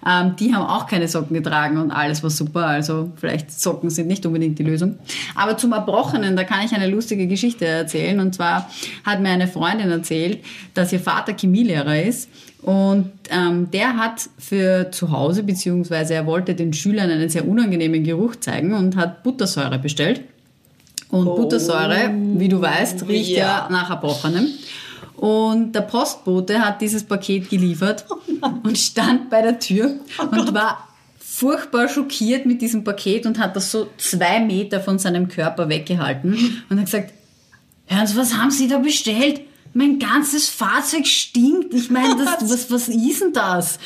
Ähm, 0.09 0.37
die 0.39 0.55
haben 0.55 0.65
auch 0.65 0.87
keine 0.87 1.09
Socken 1.09 1.35
getragen 1.35 1.79
und 1.79 1.91
alles 1.91 2.23
war 2.23 2.31
super, 2.31 2.67
also 2.67 3.11
vielleicht 3.17 3.51
Socken 3.51 3.91
sind 3.91 4.07
nicht 4.07 4.25
unbedingt 4.27 4.61
die 4.61 4.63
Lösung. 4.63 4.97
Aber 5.35 5.57
zum 5.57 5.73
Erbrochenen, 5.73 6.37
da 6.37 6.45
kann 6.45 6.65
ich 6.65 6.73
eine 6.73 6.87
lustige 6.87 7.27
Geschichte 7.27 7.67
erzählen 7.67 8.21
und 8.21 8.37
zwar 8.37 8.71
hat 9.05 9.21
mir 9.21 9.31
eine 9.31 9.49
Freundin 9.49 9.91
erzählt, 9.91 10.39
dass 10.75 10.93
ihr 10.93 11.01
Vater 11.01 11.35
Chemielehrer 11.37 12.01
ist 12.01 12.29
und 12.63 13.11
ähm, 13.31 13.71
der 13.71 13.97
hat 13.97 14.29
für 14.39 14.91
zu 14.91 15.11
Hause, 15.11 15.43
beziehungsweise 15.43 16.15
er 16.15 16.27
wollte 16.27 16.55
den 16.55 16.73
Schülern 16.73 17.11
einen 17.11 17.29
sehr 17.29 17.49
unangenehmen 17.49 18.05
Geruch 18.05 18.37
zeigen 18.37 18.75
und 18.75 18.97
hat 18.97 19.23
Buttersäure 19.23 19.79
bestellt. 19.79 20.23
Und 21.09 21.27
oh, 21.27 21.37
Buttersäure, 21.37 22.11
wie 22.37 22.49
du 22.49 22.61
weißt, 22.61 23.09
riecht 23.09 23.31
ja, 23.31 23.39
ja 23.39 23.69
nach 23.71 23.91
Erbrochenem. 23.91 24.47
Und 25.17 25.73
der 25.73 25.83
Postbote 25.83 26.61
hat 26.61 26.81
dieses 26.81 27.05
Paket 27.05 27.51
geliefert 27.51 28.05
oh 28.09 28.47
und 28.63 28.79
stand 28.79 29.31
bei 29.31 29.43
der 29.43 29.59
Tür 29.59 29.97
oh 30.19 30.37
und 30.37 30.55
war 30.55 30.89
furchtbar 31.19 31.89
schockiert 31.89 32.47
mit 32.47 32.63
diesem 32.63 32.85
Paket 32.85 33.27
und 33.27 33.39
hat 33.39 33.57
das 33.57 33.71
so 33.71 33.89
zwei 33.97 34.41
Meter 34.41 34.81
von 34.81 34.99
seinem 34.99 35.29
Körper 35.29 35.69
weggehalten 35.69 36.63
und 36.69 36.79
hat 36.79 36.87
gesagt, 36.87 37.13
Hören 37.91 38.07
Sie, 38.07 38.17
was 38.17 38.37
haben 38.37 38.53
Sie 38.53 38.69
da 38.69 38.79
bestellt? 38.79 39.41
Mein 39.73 39.99
ganzes 39.99 40.49
Fahrzeug 40.49 41.07
stinkt. 41.07 41.73
Ich 41.75 41.91
meine, 41.91 42.15
was, 42.41 42.71
was 42.71 42.89
ist 42.89 43.21
denn 43.23 43.33
das? 43.33 43.79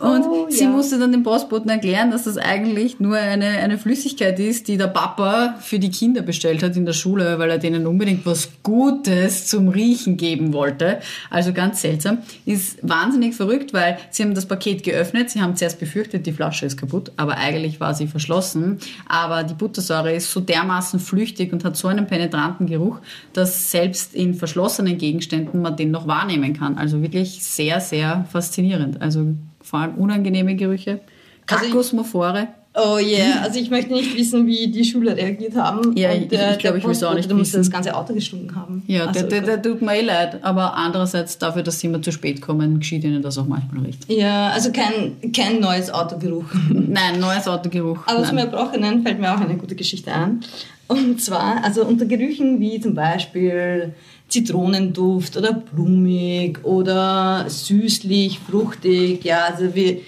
Und 0.00 0.24
oh, 0.24 0.46
sie 0.48 0.64
ja. 0.64 0.70
musste 0.70 0.98
dann 0.98 1.12
dem 1.12 1.22
Postboten 1.22 1.68
erklären, 1.70 2.10
dass 2.10 2.24
das 2.24 2.38
eigentlich 2.38 3.00
nur 3.00 3.16
eine, 3.16 3.46
eine 3.46 3.78
Flüssigkeit 3.78 4.38
ist, 4.38 4.68
die 4.68 4.76
der 4.76 4.88
Papa 4.88 5.56
für 5.60 5.78
die 5.78 5.90
Kinder 5.90 6.22
bestellt 6.22 6.62
hat 6.62 6.76
in 6.76 6.86
der 6.86 6.92
Schule, 6.92 7.38
weil 7.38 7.50
er 7.50 7.58
denen 7.58 7.86
unbedingt 7.86 8.24
was 8.24 8.50
Gutes 8.62 9.46
zum 9.46 9.68
Riechen 9.68 10.16
geben 10.16 10.52
wollte. 10.52 11.00
Also 11.30 11.52
ganz 11.52 11.80
seltsam. 11.80 12.18
Ist 12.44 12.78
wahnsinnig 12.82 13.34
verrückt, 13.34 13.72
weil 13.72 13.98
sie 14.10 14.22
haben 14.22 14.34
das 14.34 14.46
Paket 14.46 14.84
geöffnet. 14.84 15.30
Sie 15.30 15.40
haben 15.40 15.56
zuerst 15.56 15.80
befürchtet, 15.80 16.26
die 16.26 16.32
Flasche 16.32 16.66
ist 16.66 16.76
kaputt, 16.76 17.10
aber 17.16 17.36
eigentlich 17.36 17.80
war 17.80 17.94
sie 17.94 18.06
verschlossen. 18.06 18.78
Aber 19.08 19.42
die 19.42 19.54
Buttersäure 19.54 20.14
ist 20.14 20.30
so 20.30 20.40
dermaßen 20.40 21.00
flüchtig 21.00 21.52
und 21.52 21.64
hat 21.64 21.76
so 21.76 21.88
einen 21.88 22.06
penetranten 22.06 22.66
Geruch, 22.66 22.98
dass 23.32 23.70
selbst 23.70 24.14
in 24.14 24.34
verschlossenen 24.34 24.98
Gegenden 24.98 25.15
Gegenständen 25.16 25.62
man 25.62 25.76
den 25.76 25.90
noch 25.90 26.06
wahrnehmen 26.06 26.52
kann. 26.52 26.76
Also 26.76 27.02
wirklich 27.02 27.42
sehr, 27.42 27.80
sehr 27.80 28.26
faszinierend. 28.30 29.00
Also 29.00 29.28
vor 29.62 29.80
allem 29.80 29.94
unangenehme 29.94 30.54
Gerüche, 30.56 31.00
Kakosmophore. 31.46 32.48
Oh 32.78 32.98
yeah, 32.98 33.40
also 33.42 33.58
ich 33.58 33.70
möchte 33.70 33.90
nicht 33.94 34.14
wissen, 34.18 34.46
wie 34.46 34.68
die 34.68 34.84
Schüler 34.84 35.16
reagiert 35.16 35.56
haben. 35.56 35.96
Ja, 35.96 36.12
ich, 36.12 36.30
ich 36.30 36.58
glaube, 36.58 36.76
ich 36.76 36.84
will 36.84 36.90
es 36.90 37.02
auch 37.02 37.14
nicht 37.14 37.24
wissen. 37.24 37.38
musste 37.38 37.56
das 37.56 37.70
ganze 37.70 37.96
Auto 37.96 38.12
gestunken 38.12 38.54
haben. 38.54 38.82
Ja, 38.86 39.06
also, 39.06 39.20
der, 39.20 39.28
der, 39.28 39.56
der, 39.56 39.62
tut 39.62 39.80
mir 39.80 39.94
eh 39.96 40.02
leid, 40.02 40.44
aber 40.44 40.74
andererseits 40.74 41.38
dafür, 41.38 41.62
dass 41.62 41.80
sie 41.80 41.86
immer 41.86 42.02
zu 42.02 42.12
spät 42.12 42.42
kommen, 42.42 42.80
geschieht 42.80 43.02
ihnen 43.04 43.22
das 43.22 43.38
auch 43.38 43.46
manchmal 43.46 43.86
recht. 43.86 44.04
Ja, 44.08 44.50
also 44.50 44.72
kein, 44.72 45.32
kein 45.32 45.58
neues 45.58 45.90
Autogeruch. 45.90 46.44
Nein, 46.68 47.18
neues 47.18 47.48
Autogeruch. 47.48 48.00
Aber 48.06 48.24
zum 48.24 48.36
Erbrochenen 48.36 49.02
fällt 49.02 49.20
mir 49.20 49.34
auch 49.34 49.40
eine 49.40 49.56
gute 49.56 49.74
Geschichte 49.74 50.12
an. 50.12 50.40
Und 50.86 51.22
zwar, 51.22 51.64
also 51.64 51.82
unter 51.82 52.04
Gerüchen 52.04 52.60
wie 52.60 52.78
zum 52.78 52.94
Beispiel 52.94 53.94
Zitronenduft 54.28 55.36
oder 55.36 55.52
blumig 55.52 56.64
oder 56.64 57.48
süßlich, 57.48 58.40
fruchtig. 58.40 59.24
Ja, 59.24 59.44
also 59.44 59.74
wie, 59.74 60.02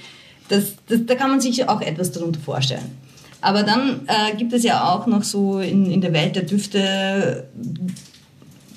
das, 0.49 0.75
das, 0.89 1.07
da 1.07 1.15
kann 1.15 1.31
man 1.31 1.41
sich 1.41 1.69
auch 1.69 1.81
etwas 1.81 2.13
darunter 2.13 2.41
vorstellen. 2.41 2.97
Aber 3.41 3.63
dann 3.63 4.01
äh, 4.07 4.37
gibt 4.37 4.53
es 4.53 4.65
ja 4.65 4.93
auch 4.93 5.07
noch 5.07 5.23
so 5.23 5.61
in, 5.61 5.91
in 5.91 6.01
der 6.01 6.13
Welt 6.13 6.35
der 6.35 6.43
Düfte 6.43 7.49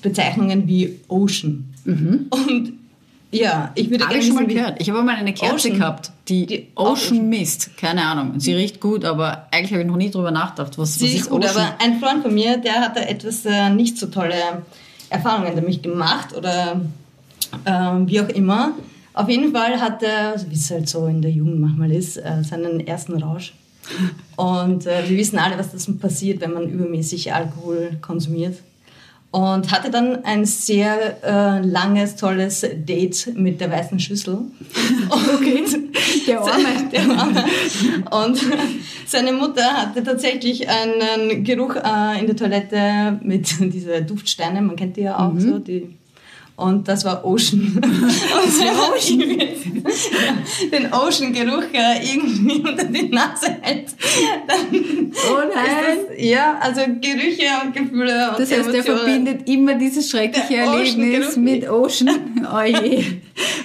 Bezeichnungen 0.01 0.67
wie 0.67 0.99
Ocean. 1.07 1.73
Mhm. 1.85 2.27
Und 2.29 2.73
ja, 3.31 3.71
ich 3.75 3.89
würde 3.89 4.05
Habe 4.05 4.17
ich 4.17 4.27
schon 4.27 4.35
mal 4.35 4.45
gehört. 4.45 4.81
Ich 4.81 4.89
habe 4.89 5.01
mal 5.03 5.15
eine 5.15 5.33
Kerze 5.33 5.69
Ocean, 5.69 5.79
gehabt, 5.79 6.11
die, 6.27 6.45
die 6.45 6.67
Ocean, 6.75 6.93
Ocean 6.93 7.29
Mist. 7.29 7.71
Keine 7.77 8.03
Ahnung. 8.03 8.39
Sie 8.39 8.53
riecht 8.53 8.81
gut, 8.81 9.05
aber 9.05 9.47
eigentlich 9.51 9.71
habe 9.71 9.81
ich 9.81 9.87
noch 9.87 9.95
nie 9.95 10.11
drüber 10.11 10.31
nachgedacht. 10.31 10.77
Was, 10.77 10.95
Sie 10.95 11.05
was 11.05 11.13
ist 11.13 11.29
gut, 11.29 11.45
Ocean? 11.45 11.55
aber 11.55 11.75
ein 11.81 11.99
Freund 11.99 12.23
von 12.23 12.33
mir, 12.33 12.57
der 12.57 12.81
hatte 12.81 13.07
etwas 13.07 13.45
äh, 13.45 13.69
nicht 13.69 13.97
so 13.97 14.07
tolle 14.07 14.35
Erfahrungen 15.11 15.55
damit 15.55 15.83
gemacht 15.83 16.35
oder 16.35 16.81
äh, 17.65 17.71
wie 18.05 18.21
auch 18.21 18.29
immer. 18.29 18.73
Auf 19.13 19.27
jeden 19.27 19.51
Fall 19.51 19.79
hat 19.79 20.01
er, 20.03 20.35
wie 20.47 20.55
es 20.55 20.71
halt 20.71 20.87
so 20.87 21.05
in 21.07 21.21
der 21.21 21.31
Jugend 21.31 21.59
manchmal 21.59 21.91
ist, 21.91 22.17
äh, 22.17 22.43
seinen 22.43 22.79
ersten 22.87 23.21
Rausch. 23.21 23.53
Und 24.37 24.87
äh, 24.87 25.07
wir 25.07 25.17
wissen 25.17 25.37
alle, 25.37 25.57
was 25.57 25.71
das 25.71 25.89
passiert, 25.97 26.39
wenn 26.41 26.53
man 26.53 26.69
übermäßig 26.69 27.33
Alkohol 27.33 27.97
konsumiert. 28.01 28.57
Und 29.31 29.71
hatte 29.71 29.89
dann 29.89 30.25
ein 30.25 30.43
sehr 30.45 31.23
äh, 31.23 31.65
langes, 31.65 32.17
tolles 32.17 32.65
Date 32.85 33.29
mit 33.33 33.61
der 33.61 33.71
weißen 33.71 33.97
Schüssel. 33.99 34.39
Okay, 35.09 35.63
der 36.27 36.41
Arme. 36.41 36.67
Der 36.91 37.01
Arme. 37.09 37.43
Und 38.11 38.39
seine 39.05 39.31
Mutter 39.33 39.63
hatte 39.63 40.03
tatsächlich 40.03 40.67
einen 40.69 41.43
Geruch 41.43 41.75
äh, 41.75 42.19
in 42.19 42.27
der 42.27 42.35
Toilette 42.35 43.19
mit 43.23 43.47
diesen 43.73 44.05
Duftsteinen, 44.07 44.65
man 44.65 44.75
kennt 44.75 44.97
die 44.97 45.01
ja 45.01 45.17
auch 45.17 45.31
Mhm. 45.33 45.39
so, 45.39 45.59
die 45.59 45.97
und 46.55 46.87
das 46.87 47.03
war 47.05 47.25
Ocean. 47.25 47.81
Und 47.83 48.65
irgendwie 48.65 49.83
den 50.71 50.93
Ocean-Geruch 50.93 51.63
irgendwie 51.73 52.61
unter 52.61 52.83
die 52.85 53.09
Nase 53.09 53.57
hält. 53.61 53.87
Dann 54.47 55.11
Oh 55.31 55.37
nein! 55.53 55.97
das, 56.09 56.23
ja, 56.23 56.57
also 56.59 56.81
Gerüche 57.01 57.47
und 57.65 57.75
Gefühle 57.75 58.29
und 58.31 58.39
Das 58.39 58.51
heißt, 58.51 58.69
Emotionen. 58.69 58.83
verbindet 58.99 59.49
immer 59.49 59.75
dieses 59.75 60.09
schreckliche 60.09 60.47
Der 60.53 60.63
Erlebnis 60.65 61.29
Ocean-Geruch. 61.29 61.35
mit 61.37 61.69
Ocean. 61.69 62.19
Oh 62.53 62.61
je. 62.63 63.03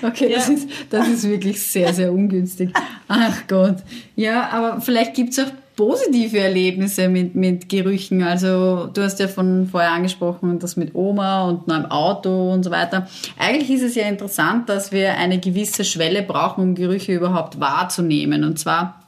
Okay, 0.03 0.33
das, 0.35 0.49
Ja. 0.49 0.55
ist, 0.55 0.69
das 0.91 1.09
ist 1.09 1.29
wirklich 1.29 1.61
sehr, 1.61 1.93
sehr 1.93 2.13
ungünstig. 2.13 2.71
Ach 3.09 3.43
Gott. 3.49 3.77
Ja, 4.15 4.49
aber 4.51 4.81
vielleicht 4.81 5.15
gibt's 5.15 5.39
auch 5.39 5.51
positive 5.77 6.39
Erlebnisse 6.39 7.09
mit, 7.09 7.35
mit 7.35 7.69
Gerüchen. 7.69 8.23
Also 8.23 8.87
du 8.87 9.03
hast 9.03 9.21
ja 9.21 9.29
von 9.29 9.69
vorher 9.69 9.93
angesprochen, 9.93 10.59
das 10.59 10.77
mit 10.77 10.95
Oma 10.95 11.45
und 11.49 11.69
neuem 11.69 11.85
Auto 11.87 12.53
und 12.53 12.65
so 12.65 12.71
weiter. 12.71 13.07
Eigentlich 13.39 13.71
ist 13.71 13.83
es 13.83 13.95
ja 13.95 14.09
interessant, 14.09 14.69
dass 14.71 14.91
wir 14.91 15.17
eine 15.17 15.39
gewisse 15.39 15.85
Schwelle 15.85 16.23
brauchen, 16.23 16.63
um 16.63 16.75
Gerüche 16.75 17.15
überhaupt 17.15 17.61
wahrzunehmen. 17.61 18.43
Und 18.43 18.59
zwar, 18.59 19.03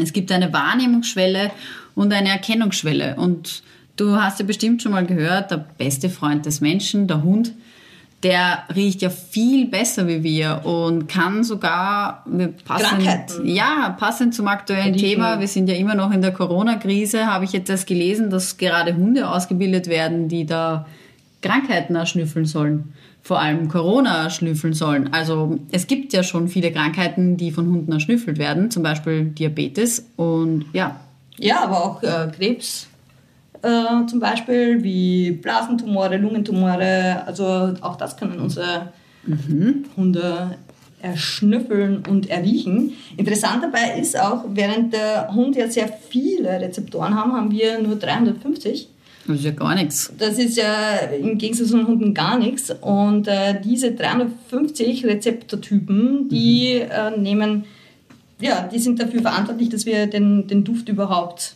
es 0.00 0.12
gibt 0.12 0.30
eine 0.30 0.52
Wahrnehmungsschwelle 0.52 1.50
und 1.94 2.12
eine 2.12 2.28
Erkennungsschwelle. 2.28 3.16
Und 3.16 3.62
du 3.96 4.16
hast 4.16 4.40
ja 4.40 4.44
bestimmt 4.44 4.82
schon 4.82 4.92
mal 4.92 5.06
gehört, 5.06 5.50
der 5.50 5.64
beste 5.78 6.10
Freund 6.10 6.44
des 6.44 6.60
Menschen, 6.60 7.06
der 7.06 7.22
Hund, 7.22 7.52
der 8.22 8.64
riecht 8.74 9.00
ja 9.00 9.08
viel 9.08 9.68
besser 9.68 10.06
wie 10.06 10.22
wir 10.22 10.62
und 10.64 11.08
kann 11.08 11.42
sogar 11.42 12.24
passend, 12.66 12.88
Krankheiten. 12.88 13.46
ja, 13.46 13.96
passend 13.98 14.34
zum 14.34 14.46
aktuellen 14.46 14.92
Riechen. 14.92 15.08
Thema, 15.08 15.40
wir 15.40 15.48
sind 15.48 15.68
ja 15.68 15.74
immer 15.74 15.94
noch 15.94 16.12
in 16.12 16.20
der 16.20 16.32
Corona-Krise, 16.32 17.26
habe 17.26 17.46
ich 17.46 17.52
jetzt 17.52 17.70
erst 17.70 17.86
gelesen, 17.86 18.28
dass 18.28 18.58
gerade 18.58 18.94
Hunde 18.94 19.28
ausgebildet 19.30 19.88
werden, 19.88 20.28
die 20.28 20.44
da 20.44 20.86
Krankheiten 21.40 21.94
erschnüffeln 21.94 22.44
sollen. 22.44 22.92
Vor 23.22 23.40
allem 23.40 23.68
Corona 23.68 24.24
erschnüffeln 24.24 24.74
sollen. 24.74 25.12
Also 25.12 25.58
es 25.72 25.86
gibt 25.86 26.12
ja 26.12 26.22
schon 26.22 26.48
viele 26.48 26.72
Krankheiten, 26.72 27.36
die 27.36 27.52
von 27.52 27.66
Hunden 27.66 27.92
erschnüffelt 27.92 28.38
werden, 28.38 28.70
zum 28.70 28.82
Beispiel 28.82 29.26
Diabetes 29.26 30.06
und 30.16 30.66
ja, 30.72 31.00
Ja, 31.38 31.64
aber 31.64 31.84
auch 31.84 32.02
äh, 32.02 32.30
Krebs 32.36 32.89
äh, 33.62 34.06
zum 34.06 34.20
Beispiel, 34.20 34.82
wie 34.82 35.32
Blasentumore, 35.32 36.16
Lungentumore. 36.16 37.22
Also 37.26 37.74
auch 37.80 37.96
das 37.96 38.16
können 38.16 38.40
unsere 38.40 38.92
Hunde 39.96 40.56
erschnüffeln 41.02 42.02
und 42.08 42.28
erriechen. 42.30 42.92
Interessant 43.16 43.62
dabei 43.62 43.98
ist 43.98 44.18
auch, 44.18 44.44
während 44.50 44.92
der 44.92 45.32
Hund 45.34 45.56
ja 45.56 45.68
sehr 45.68 45.88
viele 45.88 46.60
Rezeptoren 46.60 47.14
haben, 47.14 47.32
haben 47.32 47.50
wir 47.50 47.80
nur 47.80 47.96
350. 47.96 48.88
das 49.26 49.36
ist 49.38 49.44
ja 49.44 49.50
gar 49.52 49.74
nichts. 49.74 50.12
Das 50.18 50.38
ist 50.38 50.56
ja 50.56 50.96
im 51.20 51.38
Gegensatz 51.38 51.68
zu 51.68 51.76
den 51.76 51.86
Hunden 51.86 52.14
gar 52.14 52.38
nichts. 52.38 52.70
Und 52.80 53.28
äh, 53.28 53.60
diese 53.60 53.92
350 53.92 55.04
Rezeptortypen, 55.04 56.28
die 56.28 56.80
äh, 56.80 57.16
nehmen, 57.16 57.64
ja, 58.40 58.68
die 58.72 58.78
sind 58.78 59.00
dafür 59.00 59.22
verantwortlich, 59.22 59.68
dass 59.68 59.86
wir 59.86 60.06
den, 60.06 60.46
den 60.48 60.64
Duft 60.64 60.88
überhaupt 60.88 61.54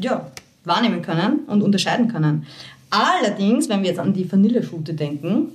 ja, 0.00 0.30
wahrnehmen 0.64 1.02
können 1.02 1.40
und 1.46 1.62
unterscheiden 1.62 2.08
können. 2.08 2.46
Allerdings, 2.90 3.68
wenn 3.68 3.82
wir 3.82 3.90
jetzt 3.90 4.00
an 4.00 4.12
die 4.12 4.30
Vanilleschute 4.30 4.94
denken, 4.94 5.52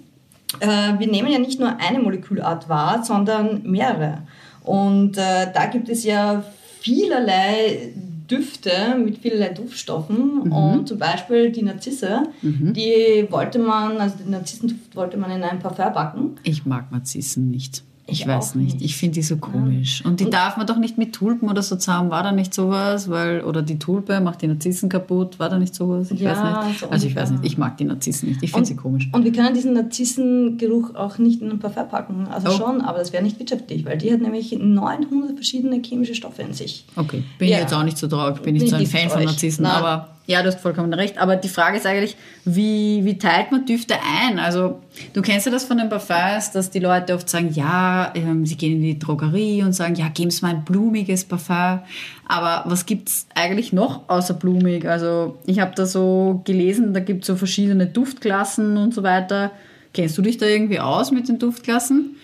äh, 0.60 0.98
wir 0.98 1.08
nehmen 1.08 1.32
ja 1.32 1.40
nicht 1.40 1.60
nur 1.60 1.78
eine 1.80 2.00
Molekülart 2.00 2.70
wahr, 2.70 3.04
sondern 3.04 3.62
mehrere. 3.64 4.20
Und 4.64 5.18
äh, 5.18 5.52
da 5.54 5.66
gibt 5.68 5.90
es 5.90 6.04
ja 6.04 6.44
vielerlei 6.80 7.94
Düfte 8.30 8.96
mit 9.04 9.20
vielerlei 9.20 9.50
Duftstoffen 9.50 10.52
und 10.52 10.88
zum 10.88 10.98
Beispiel 10.98 11.52
die 11.52 11.62
Narzisse, 11.62 12.24
die 12.42 13.28
wollte 13.30 13.60
man, 13.60 13.98
also 13.98 14.18
den 14.18 14.32
Narzissenduft 14.32 14.96
wollte 14.96 15.18
man 15.18 15.30
in 15.30 15.44
ein 15.44 15.60
Parfum 15.60 15.94
backen. 15.94 16.36
Ich 16.42 16.66
mag 16.66 16.92
Narzissen 16.92 17.52
nicht. 17.52 17.84
Ich, 18.08 18.28
weiß 18.28 18.54
nicht. 18.56 18.76
nicht. 18.76 18.86
Ich 18.86 18.96
finde 18.98 19.16
die 19.16 19.22
so 19.24 19.38
komisch. 19.38 20.04
Und 20.06 20.20
die 20.20 20.30
darf 20.30 20.58
man 20.58 20.68
doch 20.68 20.78
nicht 20.78 20.98
mit 20.98 21.14
Tulpen 21.14 21.50
oder 21.50 21.64
so 21.64 21.76
zusammen. 21.76 22.12
War 22.12 22.22
da 22.22 22.32
nicht 22.32 22.54
sowas? 22.54 23.10
Weil, 23.10 23.42
oder 23.44 23.64
die 23.64 23.80
Tulpe 23.80 24.20
macht 24.22 24.44
die 24.44 24.48
Narzissen 24.48 24.90
kaputt. 24.90 25.40
War 25.40 25.50
da 25.50 25.58
nicht 25.58 25.74
sowas? 25.74 26.12
Ich 26.12 26.20
Ja, 26.20 26.32
weiß 26.62 26.68
nicht. 26.68 26.80
so 26.82 26.90
Also 26.90 27.08
ich 27.08 27.16
weiß 27.16 27.32
nicht. 27.32 27.46
Ich 27.46 27.58
mag 27.58 27.78
die 27.78 27.86
Narzissen 27.86 28.30
nicht. 28.30 28.44
Ich 28.44 28.52
finde 28.52 28.68
sie 28.68 28.76
komisch. 28.76 29.10
Und 29.12 29.24
wir 29.24 29.32
können 29.32 29.56
diesen 29.56 29.74
Narzissengeruch 29.74 30.94
auch 30.96 31.18
nicht 31.18 31.42
in 31.42 31.50
ein 31.52 31.60
Parfum 31.60 31.88
packen. 31.90 32.28
Also 32.28 32.50
Oh. 32.50 32.52
schon, 32.52 32.82
aber 32.82 33.00
das 33.00 33.12
wäre 33.14 33.24
nicht 33.24 33.40
wirtschaftlich, 33.40 33.86
weil 33.86 33.98
die 33.98 34.12
hat 34.14 34.22
nämlich 34.22 34.52
900 34.52 35.34
verschiedene 35.36 35.82
chemische 35.84 36.16
Stoffe 36.16 36.42
in 36.44 36.54
sich. 36.54 36.86
Okay, 36.96 37.24
bin 37.40 37.48
Ja. 37.50 37.56
ich 37.56 37.62
jetzt 37.64 37.74
auch 37.74 37.84
nicht 37.84 37.98
so 37.98 38.08
traurig, 38.08 38.42
bin 38.42 38.54
nicht 38.54 38.64
Bin 38.64 38.70
so 38.70 38.76
ein 38.76 38.86
Fan 38.86 39.10
von. 39.10 39.24
Narzissen, 39.24 39.64
Nein. 39.64 39.72
aber 39.72 40.10
ja, 40.28 40.42
du 40.42 40.48
hast 40.48 40.60
vollkommen 40.60 40.94
recht. 40.94 41.18
Aber 41.18 41.36
die 41.36 41.50
Frage 41.50 41.78
ist 41.78 41.86
eigentlich, 41.86 42.16
wie, 42.46 43.06
wie 43.06 43.18
teilt 43.18 43.52
man 43.52 43.66
Düfte 43.66 43.96
ein? 43.96 44.40
Also, 44.40 44.82
du 45.14 45.22
kennst 45.22 45.46
ja 45.46 45.52
das 45.52 45.66
von 45.66 45.78
den 45.78 45.90
Parfums, 45.90 46.52
dass 46.52 46.72
die 46.72 46.80
Leute 46.80 47.14
oft 47.14 47.30
sagen, 47.30 47.52
ja, 47.54 48.12
ähm, 48.16 48.46
sie 48.46 48.58
gehen 48.58 48.74
in 48.74 48.82
die 48.82 49.00
Drogerie 49.00 49.62
und 49.64 49.74
sagen, 49.74 49.96
ja, 49.96 50.10
geben 50.10 50.32
Sie 50.32 50.42
mal 50.42 50.56
ein 50.56 50.66
blumiges 50.66 51.26
Parfum. 51.26 51.80
Aber 52.28 52.64
was 52.66 52.86
gibt's 52.86 53.28
eigentlich 53.36 53.72
noch 53.72 54.10
außer 54.10 54.34
blumig? 54.34 54.88
Also, 54.88 55.38
ich 55.46 55.60
habe 55.60 55.74
da 55.76 55.86
so 55.86 56.42
gelesen, 56.44 56.94
da 56.94 57.00
gibt's 57.00 57.28
so 57.28 57.36
verschiedene 57.36 57.86
Duftklassen 57.86 58.78
und 58.78 58.94
so 58.94 59.04
weiter. 59.04 59.52
Kennst 59.94 60.18
du 60.18 60.22
dich 60.22 60.38
da 60.38 60.46
irgendwie 60.46 60.80
aus 60.80 61.12
mit 61.12 61.30
den 61.30 61.40
Duftklassen? 61.40 62.16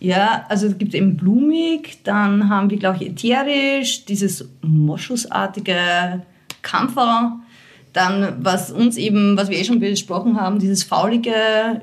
Ja, 0.00 0.44
also 0.48 0.66
es 0.66 0.76
gibt 0.76 0.94
eben 0.94 1.16
blumig, 1.16 1.98
dann 2.04 2.48
haben 2.48 2.68
wir, 2.68 2.78
glaube 2.78 2.98
ich, 3.00 3.10
ätherisch, 3.10 4.04
dieses 4.04 4.48
moschusartige 4.60 6.22
Kampfer, 6.64 7.38
dann 7.92 8.38
was 8.40 8.72
uns 8.72 8.96
eben, 8.96 9.36
was 9.36 9.48
wir 9.48 9.58
eh 9.58 9.64
schon 9.64 9.78
besprochen 9.78 10.40
haben, 10.40 10.58
dieses 10.58 10.82
faulige, 10.82 11.32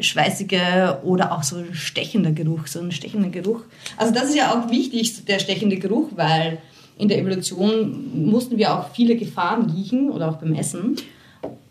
schweißige 0.02 0.98
oder 1.04 1.32
auch 1.32 1.44
so 1.44 1.56
ein 1.56 1.74
stechender 1.74 2.32
Geruch, 2.34 2.67
so 2.67 2.82
ein 2.82 2.91
stechender 2.91 3.30
Geruch. 3.30 3.62
Also 3.96 4.13
das 4.13 4.26
ist 4.26 4.36
ja 4.36 4.52
auch 4.52 4.70
wichtig, 4.70 5.24
der 5.24 5.39
stechende 5.39 5.78
Geruch, 5.78 6.10
weil 6.15 6.58
in 6.98 7.08
der 7.08 7.17
Evolution 7.17 8.26
mussten 8.26 8.58
wir 8.58 8.74
auch 8.78 8.89
viele 8.94 9.15
Gefahren 9.15 9.72
riechen 9.72 10.10
oder 10.10 10.30
auch 10.30 10.36
beim 10.36 10.54
Essen. 10.54 10.98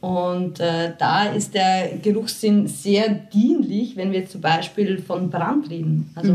Und 0.01 0.59
äh, 0.61 0.95
da 0.99 1.25
ist 1.25 1.55
der 1.55 1.99
Geruchssinn 2.03 2.67
sehr 2.67 3.11
dienlich, 3.11 3.97
wenn 3.97 4.13
wir 4.13 4.27
zum 4.27 4.41
Beispiel 4.41 5.03
von 5.03 5.29
Brand 5.29 5.69
reden. 5.69 6.11
Also 6.15 6.33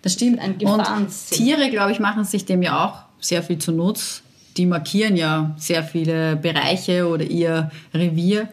Das 0.00 0.12
stimmt. 0.12 0.38
Ein 0.38 0.52
Und 0.52 0.58
Gefahrensinn. 0.60 1.36
Tiere, 1.36 1.70
glaube 1.70 1.90
ich, 1.90 1.98
machen 1.98 2.24
sich 2.24 2.44
dem 2.44 2.62
ja 2.62 2.86
auch 2.86 3.02
sehr 3.18 3.42
viel 3.42 3.58
zunutz. 3.58 4.22
Die 4.56 4.66
markieren 4.66 5.16
ja 5.16 5.54
sehr 5.56 5.82
viele 5.82 6.36
Bereiche 6.36 7.08
oder 7.08 7.24
ihr 7.24 7.70
Revier. 7.92 8.48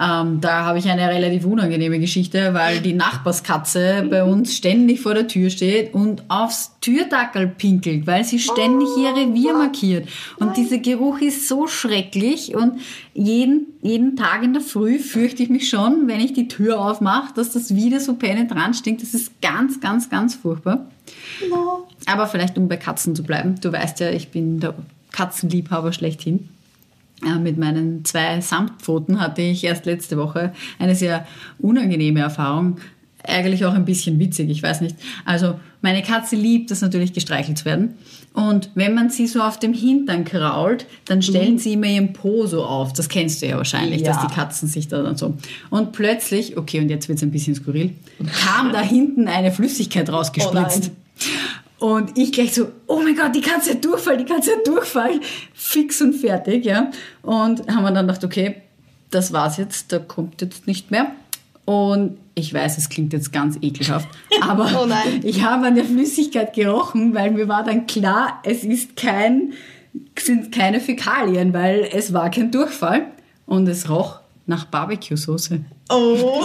Ähm, 0.00 0.40
da 0.40 0.64
habe 0.64 0.78
ich 0.78 0.88
eine 0.88 1.08
relativ 1.08 1.44
unangenehme 1.44 1.98
Geschichte, 1.98 2.54
weil 2.54 2.80
die 2.80 2.94
Nachbarskatze 2.94 4.06
bei 4.08 4.24
uns 4.24 4.56
ständig 4.56 5.00
vor 5.00 5.12
der 5.12 5.28
Tür 5.28 5.50
steht 5.50 5.92
und 5.92 6.22
aufs 6.28 6.74
Türdackel 6.80 7.48
pinkelt, 7.48 8.06
weil 8.06 8.24
sie 8.24 8.38
ständig 8.38 8.88
ihr 8.96 9.14
Revier 9.14 9.52
markiert. 9.52 10.08
Und 10.38 10.56
dieser 10.56 10.78
Geruch 10.78 11.20
ist 11.20 11.48
so 11.48 11.66
schrecklich 11.66 12.54
und 12.54 12.80
jeden, 13.12 13.66
jeden 13.82 14.16
Tag 14.16 14.42
in 14.42 14.54
der 14.54 14.62
Früh 14.62 14.98
fürchte 14.98 15.42
ich 15.42 15.50
mich 15.50 15.68
schon, 15.68 16.08
wenn 16.08 16.20
ich 16.20 16.32
die 16.32 16.48
Tür 16.48 16.80
aufmache, 16.80 17.34
dass 17.34 17.52
das 17.52 17.74
wieder 17.74 18.00
so 18.00 18.14
penetrant 18.14 18.76
stinkt. 18.76 19.02
Das 19.02 19.12
ist 19.12 19.42
ganz, 19.42 19.80
ganz, 19.80 20.08
ganz 20.08 20.34
furchtbar. 20.34 20.86
Aber 22.06 22.26
vielleicht, 22.26 22.56
um 22.56 22.68
bei 22.68 22.78
Katzen 22.78 23.14
zu 23.14 23.22
bleiben. 23.22 23.56
Du 23.60 23.70
weißt 23.70 24.00
ja, 24.00 24.10
ich 24.10 24.30
bin 24.30 24.60
der 24.60 24.74
Katzenliebhaber 25.12 25.92
schlechthin. 25.92 26.48
Äh, 27.24 27.38
Mit 27.38 27.58
meinen 27.58 28.04
zwei 28.04 28.40
Samtpfoten 28.40 29.20
hatte 29.20 29.42
ich 29.42 29.64
erst 29.64 29.86
letzte 29.86 30.16
Woche 30.16 30.52
eine 30.78 30.94
sehr 30.94 31.26
unangenehme 31.58 32.20
Erfahrung. 32.20 32.78
Eigentlich 33.22 33.66
auch 33.66 33.74
ein 33.74 33.84
bisschen 33.84 34.18
witzig, 34.18 34.48
ich 34.48 34.62
weiß 34.62 34.80
nicht. 34.80 34.96
Also, 35.26 35.60
meine 35.82 36.00
Katze 36.02 36.36
liebt 36.36 36.70
es 36.70 36.80
natürlich, 36.80 37.12
gestreichelt 37.12 37.58
zu 37.58 37.64
werden. 37.66 37.94
Und 38.32 38.70
wenn 38.74 38.94
man 38.94 39.10
sie 39.10 39.26
so 39.26 39.42
auf 39.42 39.58
dem 39.58 39.74
Hintern 39.74 40.24
krault, 40.24 40.86
dann 41.04 41.20
stellen 41.20 41.58
sie 41.58 41.74
immer 41.74 41.86
ihren 41.86 42.12
Po 42.14 42.46
so 42.46 42.64
auf. 42.64 42.92
Das 42.94 43.08
kennst 43.10 43.42
du 43.42 43.46
ja 43.46 43.56
wahrscheinlich, 43.58 44.00
Ja. 44.02 44.12
dass 44.14 44.26
die 44.26 44.34
Katzen 44.34 44.68
sich 44.68 44.88
da 44.88 45.02
dann 45.02 45.16
so. 45.16 45.34
Und 45.68 45.92
plötzlich, 45.92 46.56
okay, 46.56 46.80
und 46.80 46.88
jetzt 46.88 47.08
wird 47.08 47.18
es 47.18 47.22
ein 47.22 47.30
bisschen 47.30 47.54
skurril, 47.54 47.92
kam 48.46 48.72
da 48.72 48.80
hinten 48.80 49.28
eine 49.28 49.52
Flüssigkeit 49.52 50.08
rausgespritzt. 50.10 50.90
Und 51.80 52.16
ich 52.18 52.30
gleich 52.32 52.54
so, 52.54 52.70
oh 52.86 53.00
mein 53.02 53.16
Gott, 53.16 53.34
die 53.34 53.40
Katze 53.40 53.70
hat 53.70 53.84
Durchfall, 53.84 54.18
die 54.18 54.26
Katze 54.26 54.52
hat 54.52 54.66
Durchfall. 54.66 55.18
Fix 55.54 56.00
und 56.02 56.12
fertig, 56.12 56.66
ja. 56.66 56.90
Und 57.22 57.66
haben 57.68 57.82
wir 57.82 57.90
dann 57.90 58.06
gedacht, 58.06 58.22
okay, 58.22 58.62
das 59.10 59.32
war's 59.32 59.56
jetzt, 59.56 59.90
da 59.90 59.98
kommt 59.98 60.42
jetzt 60.42 60.66
nicht 60.66 60.90
mehr. 60.90 61.12
Und 61.64 62.18
ich 62.34 62.52
weiß, 62.52 62.78
es 62.78 62.90
klingt 62.90 63.12
jetzt 63.12 63.32
ganz 63.32 63.56
ekelhaft, 63.62 64.08
aber 64.42 64.82
Oh 64.82 64.86
nein. 64.86 65.20
ich 65.22 65.42
habe 65.42 65.68
an 65.68 65.74
der 65.74 65.84
Flüssigkeit 65.84 66.52
gerochen, 66.52 67.14
weil 67.14 67.30
mir 67.30 67.48
war 67.48 67.64
dann 67.64 67.86
klar, 67.86 68.40
es 68.44 68.62
ist 68.64 68.96
kein, 68.96 69.54
sind 70.18 70.52
keine 70.52 70.80
Fäkalien, 70.80 71.52
weil 71.54 71.88
es 71.92 72.12
war 72.12 72.30
kein 72.30 72.50
Durchfall 72.50 73.06
und 73.46 73.66
es 73.68 73.88
roch 73.88 74.20
nach 74.46 74.66
Barbecue-Soße. 74.66 75.64
Oh. 75.88 76.44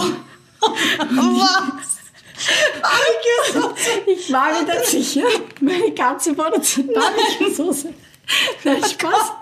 Was? 0.60 1.96
Barbecue-Soße. 2.82 3.90
Ich 4.06 4.32
war 4.32 4.48
mir 4.52 4.66
dann 4.66 4.84
sicher, 4.84 5.24
meine 5.60 5.92
Katze 5.92 6.34
produziert 6.34 6.92
Barbecue-Soße. 6.92 7.88
Nein, 8.64 8.84
Spaß. 8.84 9.32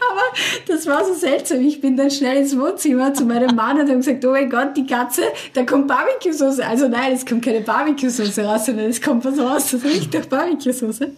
Aber 0.00 0.22
das 0.66 0.86
war 0.86 1.04
so 1.04 1.12
seltsam. 1.12 1.60
Ich 1.60 1.80
bin 1.80 1.96
dann 1.96 2.10
schnell 2.10 2.38
ins 2.38 2.58
Wohnzimmer 2.58 3.12
zu 3.12 3.24
meinem 3.24 3.54
Mann 3.54 3.78
und 3.78 3.88
habe 3.88 3.98
gesagt, 3.98 4.24
oh 4.24 4.30
mein 4.30 4.48
Gott, 4.48 4.76
die 4.76 4.86
Katze, 4.86 5.22
da 5.52 5.64
kommt 5.64 5.88
Barbecue-Soße. 5.88 6.66
Also 6.66 6.88
nein, 6.88 7.12
es 7.12 7.26
kommt 7.26 7.44
keine 7.44 7.60
Barbecue-Soße 7.60 8.44
raus, 8.44 8.66
sondern 8.66 8.86
es 8.86 9.02
kommt 9.02 9.24
was 9.26 9.38
raus, 9.38 9.70
das 9.72 9.84
riecht 9.84 10.14
nach 10.14 10.26
Barbecue-Soße. 10.26 11.10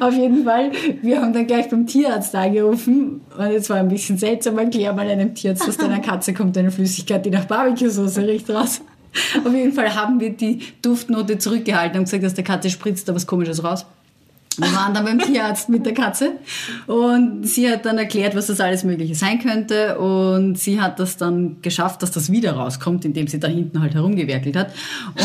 Auf 0.00 0.14
jeden 0.14 0.44
Fall, 0.44 0.72
wir 1.02 1.20
haben 1.20 1.32
dann 1.34 1.46
gleich 1.46 1.68
beim 1.68 1.86
Tierarzt 1.86 2.34
angerufen 2.34 3.20
und 3.36 3.44
es 3.44 3.68
war 3.68 3.76
ein 3.76 3.88
bisschen 3.88 4.16
seltsam, 4.16 4.56
erklär 4.56 4.94
mal 4.94 5.08
einem 5.08 5.34
Tierarzt, 5.34 5.68
aus 5.68 5.76
deiner 5.76 6.00
Katze 6.00 6.32
kommt 6.32 6.56
eine 6.56 6.70
Flüssigkeit, 6.70 7.26
die 7.26 7.30
nach 7.30 7.44
Barbecue-Soße 7.44 8.26
riecht 8.26 8.48
raus. 8.48 8.80
Auf 9.44 9.52
jeden 9.52 9.72
Fall 9.72 9.94
haben 9.94 10.20
wir 10.20 10.30
die 10.30 10.60
Duftnote 10.82 11.38
zurückgehalten 11.38 11.98
und 11.98 12.04
gesagt, 12.04 12.24
dass 12.24 12.34
der 12.34 12.44
Katze 12.44 12.70
spritzt 12.70 13.08
da 13.08 13.14
was 13.14 13.26
Komisches 13.26 13.62
raus. 13.62 13.86
Wir 14.58 14.72
waren 14.74 14.92
dann 14.92 15.04
beim 15.04 15.18
Tierarzt 15.18 15.68
mit 15.68 15.86
der 15.86 15.94
Katze 15.94 16.32
und 16.86 17.44
sie 17.44 17.70
hat 17.70 17.86
dann 17.86 17.96
erklärt, 17.98 18.34
was 18.34 18.48
das 18.48 18.60
alles 18.60 18.84
Mögliche 18.84 19.14
sein 19.14 19.38
könnte 19.38 19.98
und 19.98 20.58
sie 20.58 20.80
hat 20.80 20.98
das 20.98 21.16
dann 21.16 21.56
geschafft, 21.62 22.02
dass 22.02 22.10
das 22.10 22.30
wieder 22.30 22.52
rauskommt, 22.52 23.04
indem 23.04 23.26
sie 23.26 23.38
da 23.38 23.48
hinten 23.48 23.80
halt 23.80 23.94
herumgewerkelt 23.94 24.56
hat. 24.56 24.72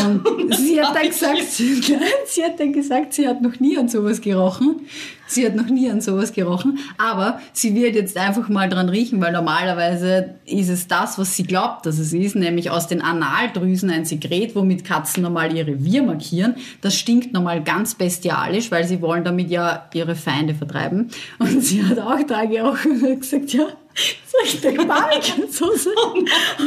Und 0.04 0.54
sie 0.56 0.80
hat 0.80 0.94
dann 0.94 1.08
gesagt, 1.08 1.42
sie, 1.42 1.74
sie 2.26 2.44
hat 2.44 2.58
dann 2.58 2.72
gesagt, 2.72 3.14
sie 3.14 3.26
hat 3.26 3.42
noch 3.42 3.58
nie 3.60 3.76
an 3.76 3.88
sowas 3.88 4.20
gerochen. 4.20 4.80
Sie 5.26 5.44
hat 5.44 5.56
noch 5.56 5.66
nie 5.66 5.90
an 5.90 6.00
sowas 6.00 6.32
gerochen, 6.32 6.78
aber 6.98 7.40
sie 7.52 7.74
wird 7.74 7.94
jetzt 7.94 8.16
einfach 8.16 8.48
mal 8.48 8.68
dran 8.68 8.88
riechen, 8.88 9.20
weil 9.20 9.32
normalerweise 9.32 10.34
ist 10.44 10.68
es 10.68 10.86
das, 10.86 11.18
was 11.18 11.34
sie 11.34 11.42
glaubt, 11.42 11.86
dass 11.86 11.98
es 11.98 12.12
ist, 12.12 12.36
nämlich 12.36 12.70
aus 12.70 12.86
den 12.86 13.02
Analdrüsen 13.02 13.90
ein 13.90 14.04
Sekret, 14.04 14.54
womit 14.54 14.84
Katzen 14.84 15.22
normal 15.22 15.54
ihr 15.56 15.66
Revier 15.66 16.02
markieren. 16.02 16.54
Das 16.80 16.96
stinkt 16.96 17.32
normal 17.32 17.62
ganz 17.62 17.94
bestialisch, 17.94 18.70
weil 18.70 18.86
sie 18.86 19.02
wollen 19.02 19.24
damit 19.24 19.50
ja 19.50 19.88
ihre 19.94 20.14
Feinde 20.14 20.54
vertreiben. 20.54 21.10
Und 21.38 21.62
sie 21.62 21.84
hat 21.84 21.98
auch 21.98 22.22
da 22.26 22.44
gerochen 22.44 22.92
und 22.92 23.02
hat 23.02 23.20
gesagt, 23.20 23.52
ja, 23.52 23.66
das 23.96 24.54
riecht 24.54 24.76
nach 24.76 24.84
Barbecue-Soße. 24.86 25.90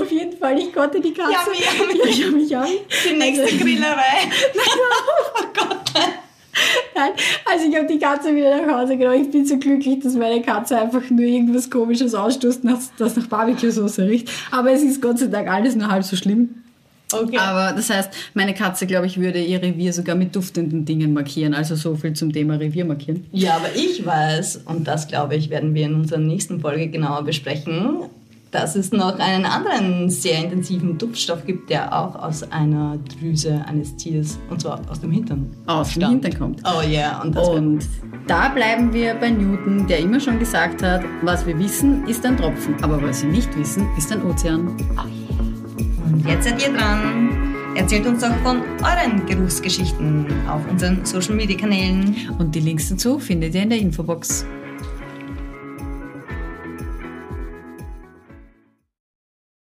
Auf 0.01 0.11
jeden 0.11 0.37
Fall, 0.37 0.57
ich 0.57 0.73
konnte 0.73 0.99
die 0.99 1.13
Katze. 1.13 1.51
Yummy, 1.79 1.93
yummy. 1.93 1.97
Ja, 1.97 2.09
ich 2.09 2.25
habe 2.25 2.35
mich 2.35 2.57
auch. 2.57 2.65
Die 3.07 3.15
nächste 3.15 3.57
Grillerei. 3.57 4.29
oh 5.39 5.45
Gott. 5.53 5.79
Nein, 6.95 7.11
also 7.45 7.69
ich 7.69 7.75
habe 7.75 7.87
die 7.87 7.99
Katze 7.99 8.35
wieder 8.35 8.65
nach 8.65 8.81
Hause 8.81 8.97
genommen. 8.97 9.21
Ich 9.21 9.31
bin 9.31 9.45
so 9.45 9.57
glücklich, 9.57 9.99
dass 9.99 10.13
meine 10.15 10.41
Katze 10.41 10.79
einfach 10.79 11.09
nur 11.09 11.25
irgendwas 11.25 11.69
Komisches 11.69 12.13
ausstoßt, 12.15 12.61
das 12.97 13.15
nach 13.15 13.27
Barbecue-Soße 13.27 14.07
riecht. 14.07 14.29
Aber 14.51 14.71
es 14.71 14.83
ist 14.83 15.01
Gott 15.01 15.19
sei 15.19 15.27
Dank 15.27 15.49
alles 15.49 15.75
nur 15.75 15.89
halb 15.89 16.03
so 16.03 16.15
schlimm. 16.15 16.63
Okay. 17.11 17.37
Aber 17.37 17.75
das 17.75 17.89
heißt, 17.89 18.11
meine 18.33 18.53
Katze, 18.53 18.85
glaube 18.85 19.07
ich, 19.07 19.19
würde 19.19 19.39
ihr 19.39 19.61
Revier 19.61 19.93
sogar 19.93 20.15
mit 20.15 20.35
duftenden 20.35 20.85
Dingen 20.85 21.13
markieren. 21.13 21.53
Also 21.53 21.75
so 21.75 21.95
viel 21.95 22.13
zum 22.13 22.31
Thema 22.31 22.55
Revier 22.55 22.85
markieren. 22.85 23.25
Ja, 23.31 23.55
aber 23.55 23.69
ich 23.75 24.05
weiß, 24.05 24.61
und 24.65 24.87
das 24.87 25.07
glaube 25.07 25.35
ich, 25.35 25.49
werden 25.49 25.73
wir 25.73 25.85
in 25.85 25.95
unserer 25.95 26.19
nächsten 26.19 26.59
Folge 26.59 26.87
genauer 26.87 27.23
besprechen, 27.23 28.03
dass 28.51 28.75
es 28.75 28.91
noch 28.91 29.19
einen 29.19 29.45
anderen 29.45 30.09
sehr 30.09 30.43
intensiven 30.43 30.97
Duftstoff 30.97 31.45
gibt, 31.45 31.69
der 31.69 31.93
auch 31.93 32.15
aus 32.15 32.43
einer 32.51 32.97
Drüse 32.97 33.63
eines 33.67 33.95
Tiers, 33.95 34.39
und 34.49 34.61
zwar 34.61 34.81
aus 34.89 34.99
dem 34.99 35.11
Hintern. 35.11 35.49
Aus 35.67 35.89
dem 35.89 36.01
stammt. 36.01 36.23
Hintern 36.23 36.39
kommt. 36.39 36.61
Oh 36.65 36.81
ja, 36.81 37.21
und 37.21 37.35
das 37.35 37.47
Und 37.47 37.87
da 38.27 38.49
bleiben 38.49 38.91
wir 38.91 39.13
bei 39.15 39.29
Newton, 39.29 39.87
der 39.87 39.99
immer 39.99 40.19
schon 40.19 40.39
gesagt 40.39 40.81
hat, 40.81 41.03
was 41.21 41.45
wir 41.45 41.57
wissen, 41.59 42.07
ist 42.07 42.25
ein 42.25 42.37
Tropfen. 42.37 42.75
Aber 42.81 43.01
was 43.01 43.23
wir 43.23 43.31
nicht 43.31 43.55
wissen, 43.57 43.87
ist 43.97 44.11
ein 44.11 44.23
Ozean. 44.23 44.75
Und 46.05 46.25
jetzt 46.27 46.47
seid 46.47 46.61
ihr 46.61 46.73
dran. 46.73 47.29
Erzählt 47.75 48.07
uns 48.07 48.21
doch 48.21 48.35
von 48.43 48.61
euren 48.83 49.25
Geruchsgeschichten 49.27 50.25
auf 50.49 50.61
unseren 50.69 51.05
Social 51.05 51.35
Media 51.35 51.55
Kanälen. 51.55 52.15
Und 52.39 52.55
die 52.55 52.59
Links 52.59 52.89
dazu 52.89 53.19
findet 53.19 53.53
ihr 53.53 53.61
in 53.61 53.69
der 53.69 53.79
Infobox. 53.79 54.45